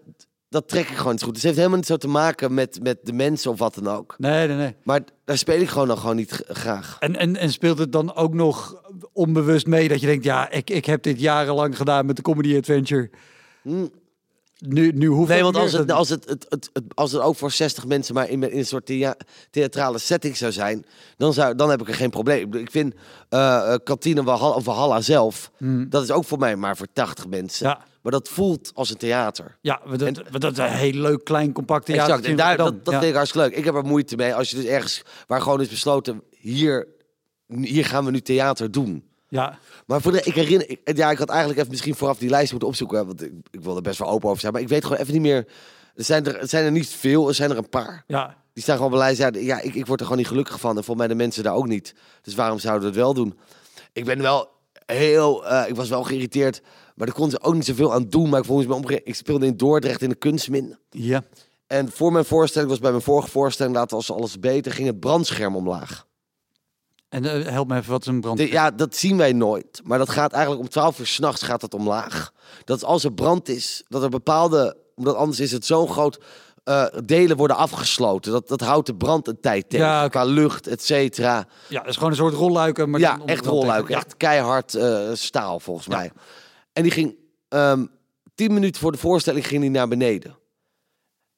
[0.55, 1.35] dat trek ik gewoon niet zo goed.
[1.35, 3.87] Dus het heeft helemaal niet zo te maken met, met de mensen of wat dan
[3.87, 4.15] ook.
[4.17, 4.75] Nee, nee, nee.
[4.83, 6.97] Maar daar speel ik gewoon dan gewoon niet graag.
[6.99, 8.81] En, en, en speelt het dan ook nog
[9.13, 12.57] onbewust mee dat je denkt, ja, ik, ik heb dit jarenlang gedaan met de Comedy
[12.57, 13.09] Adventure.
[14.67, 17.35] Nu, nu hoeft Nee, want als het, als, het, het, het, het- als het ook
[17.35, 19.15] voor 60 mensen maar in, in een soort thea-
[19.49, 20.85] theatrale setting zou zijn,
[21.17, 22.53] dan, zou, dan heb ik er geen probleem.
[22.53, 22.93] Ik vind
[23.29, 25.51] eh, Kantine Valhalla, Valhalla zelf,
[25.89, 27.67] dat is ook voor mij maar voor 80 mensen.
[27.67, 27.75] Hmm.
[27.79, 27.85] Ja.
[28.01, 29.57] Maar dat voelt als een theater.
[29.61, 32.05] Ja, dat, dat is een heel leuk, klein, compact theater.
[32.13, 32.25] exact.
[32.25, 32.99] En daar, dat, dat ja.
[32.99, 33.57] vind ik hartstikke leuk.
[33.57, 36.87] Ik heb er moeite mee als je dus ergens waar gewoon is besloten, hier,
[37.61, 39.03] hier gaan we nu theater doen.
[39.35, 39.59] Ja.
[39.85, 42.51] Maar voor de, ik herinner, ik- ja, ik had eigenlijk even misschien vooraf die lijst
[42.51, 44.53] moeten opzoeken, want ik, ik wil er best wel open over zijn.
[44.53, 45.47] Maar ik weet gewoon even niet meer.
[45.95, 48.03] Er zijn er, er zijn er niet veel, er zijn er een paar.
[48.07, 48.43] ja.
[48.53, 49.35] Die staan gewoon bij lijst.
[49.35, 50.69] Ja, ik, ik word er gewoon niet gelukkig van.
[50.77, 51.93] En volgens mij de mensen daar ook niet.
[52.21, 53.37] Dus waarom zouden we het wel doen?
[53.93, 54.49] Ik ben wel
[54.85, 55.45] heel...
[55.47, 56.61] eh, ik was wel geïrriteerd
[56.95, 58.29] Maar daar kon ze ook niet zoveel aan doen.
[58.29, 60.77] Maar ik, volgens mij omge- ik speelde in Dordrecht in de kunstmin.
[60.89, 61.23] Ja.
[61.67, 64.99] En voor mijn voorstelling, was bij mijn vorige voorstelling, laten was alles beter, ging het
[64.99, 66.05] brandscherm omlaag.
[67.15, 68.39] En eh, help me even, wat is een brand?
[68.39, 69.81] Ja, dat zien wij nooit.
[69.83, 72.31] Maar dat gaat eigenlijk om 12 uur s'nachts gaat het omlaag.
[72.63, 76.19] Dat als er brand is, dat er bepaalde, omdat anders is het zo'n groot,
[76.63, 78.31] eh, delen worden afgesloten.
[78.31, 79.85] Dat, dat houdt de brand een tijd tegen.
[79.85, 80.07] Ja.
[80.07, 81.47] Qua lucht, et cetera.
[81.67, 82.89] Ja, dat is gewoon een soort rolluiken.
[82.89, 83.85] Maar Ja, echt brand rolluik.
[83.85, 83.95] tegen.
[84.01, 85.95] Echt keihard eh, staal, volgens Ja.
[85.97, 86.11] mij.
[86.73, 87.15] En die ging
[87.49, 87.85] ehm
[88.35, 90.37] tien minuten voor de voorstelling ging die naar beneden.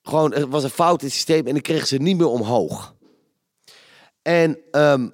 [0.02, 2.96] Gewoon, er was een fout in het systeem en ik kreeg ze niet meer omhoog.
[4.22, 5.08] En ehm,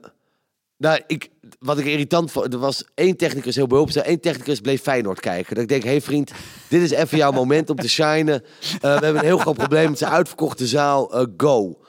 [0.84, 1.30] nou, ik,
[1.60, 4.04] wat ik irritant vond, er was één technicus heel behulpzaam.
[4.04, 5.54] Één technicus bleef Feyenoord kijken.
[5.54, 6.32] Dat ik denk, hé hey vriend,
[6.68, 8.44] dit is even jouw moment om te shinen.
[8.44, 11.14] Eh, we hebben een heel groot probleem met zijn uitverkochte zaal.
[11.14, 11.80] Eh, go.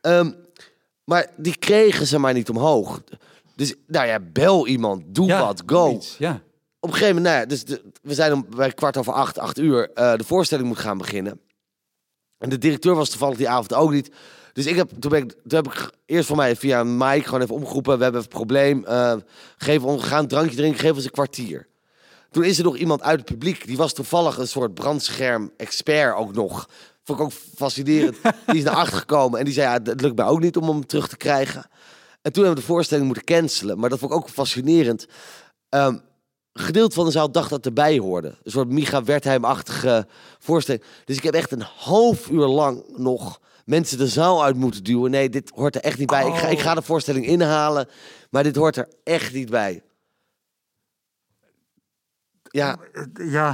[0.00, 0.30] Ehm,
[1.04, 3.02] maar die kregen ze maar niet omhoog.
[3.56, 5.90] Dus nou ja, bel iemand, doe Ja, wat, go.
[5.94, 6.42] iets, Ja.
[6.80, 9.38] Op een gegeven moment, nou ja, dus de- we zijn om bij kwart over acht,
[9.38, 11.40] acht uur, eh, de voorstelling moet gaan beginnen.
[12.38, 14.10] En de directeur was toevallig die avond ook niet.
[14.52, 17.24] Dus ik heb, toen, ben ik, toen heb ik eerst voor mij via een mic
[17.24, 17.96] gewoon even omgeroepen.
[17.96, 18.84] We hebben een probleem.
[18.84, 19.14] eh
[19.56, 21.66] geef ons, een drankje drinken, geef ons een kwartier.
[22.30, 23.66] Toen is er nog iemand uit het publiek.
[23.66, 26.68] Die was toevallig een soort brandscherm-expert ook nog.
[27.04, 28.16] Vond ik ook fascinerend.
[28.46, 30.68] Die is naar achter gekomen en die zei, ja, het lukt mij ook niet om
[30.68, 31.66] hem terug te krijgen.
[32.22, 33.78] En toen hebben we de voorstelling moeten cancelen.
[33.78, 35.06] Maar dat vond ik ook fascinerend.
[35.68, 35.98] Ehm,
[36.52, 38.28] een gedeelte van de zaal dacht dat erbij hoorde.
[38.42, 40.06] Een soort Micha Wertheim-achtige
[40.38, 40.84] voorstelling.
[41.04, 45.10] Dus ik heb echt een half uur lang nog mensen de zaal uit moeten duwen.
[45.10, 46.26] Nee, dit hoort er echt niet bij.
[46.26, 47.88] Ik, ga, ik ga de voorstelling inhalen,
[48.30, 49.82] maar dit hoort er echt niet bij.
[52.42, 52.78] Ja,
[53.14, 53.50] ja.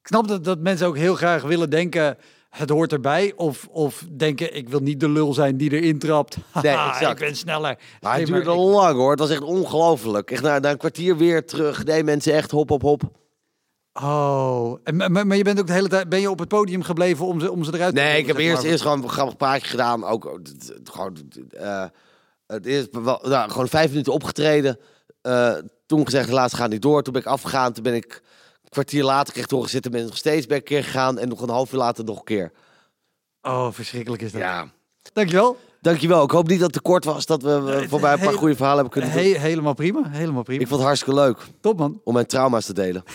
[0.00, 2.16] Ik snap dat, dat mensen ook heel graag willen denken,
[2.50, 3.32] het hoort erbij.
[3.36, 6.36] Of, of denken, ik wil niet de lul zijn die erin trapt.
[6.62, 7.20] Nee, exact.
[7.20, 7.78] Ik ben sneller.
[8.00, 9.10] maar het duurde ik- lang hoor.
[9.10, 10.30] Het was echt ongelooflijk.
[10.30, 11.84] Echt na, na een kwartier weer terug.
[11.84, 13.02] Nee, mensen echt hop, hop, hop.
[14.02, 16.82] Oh, en, maar, maar je bent ook de hele tijd ben je op het podium
[16.82, 18.70] gebleven om ze, om ze eruit te Nee, ik heb eerst, maar.
[18.70, 20.04] eerst gewoon een grappig praatje gedaan.
[20.04, 20.32] Ook eh,
[20.84, 21.16] gewoon,
[21.50, 21.84] eh,
[22.46, 24.78] het nou, gewoon vijf minuten opgetreden.
[25.22, 25.54] Eh,
[25.86, 27.02] toen gezegd, laatst gaat niet door.
[27.02, 27.72] Toen ben ik afgegaan.
[27.72, 28.22] Toen ben ik
[28.62, 29.90] een kwartier later kreeg ik horen zitten.
[29.90, 31.18] Ben ik nog steeds ik een keer gegaan.
[31.18, 32.52] En nog een half uur later nog een keer.
[33.42, 34.40] Oh, verschrikkelijk is dat.
[34.40, 34.72] Ja.
[35.12, 35.56] Dankjewel.
[35.88, 36.22] Dankjewel.
[36.24, 37.26] Ik hoop niet dat het te kort was.
[37.26, 39.32] Dat we voorbij een paar goede verhalen hebben kunnen doen.
[39.32, 40.08] He- helemaal prima.
[40.08, 40.60] Helemaal prima.
[40.60, 42.00] Ik vond het hartstikke leuk Top man.
[42.04, 43.02] om mijn trauma's te delen.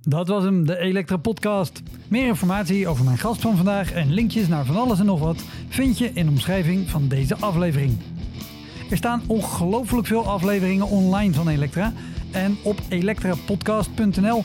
[0.00, 1.82] Dat was hem, de Elektra Podcast.
[2.08, 5.42] Meer informatie over mijn gast van vandaag en linkjes naar van alles en nog wat
[5.68, 7.98] vind je in de omschrijving van deze aflevering.
[8.90, 11.92] Er staan ongelooflijk veel afleveringen online van Elektra.
[12.30, 14.44] En op elektrapodcast.nl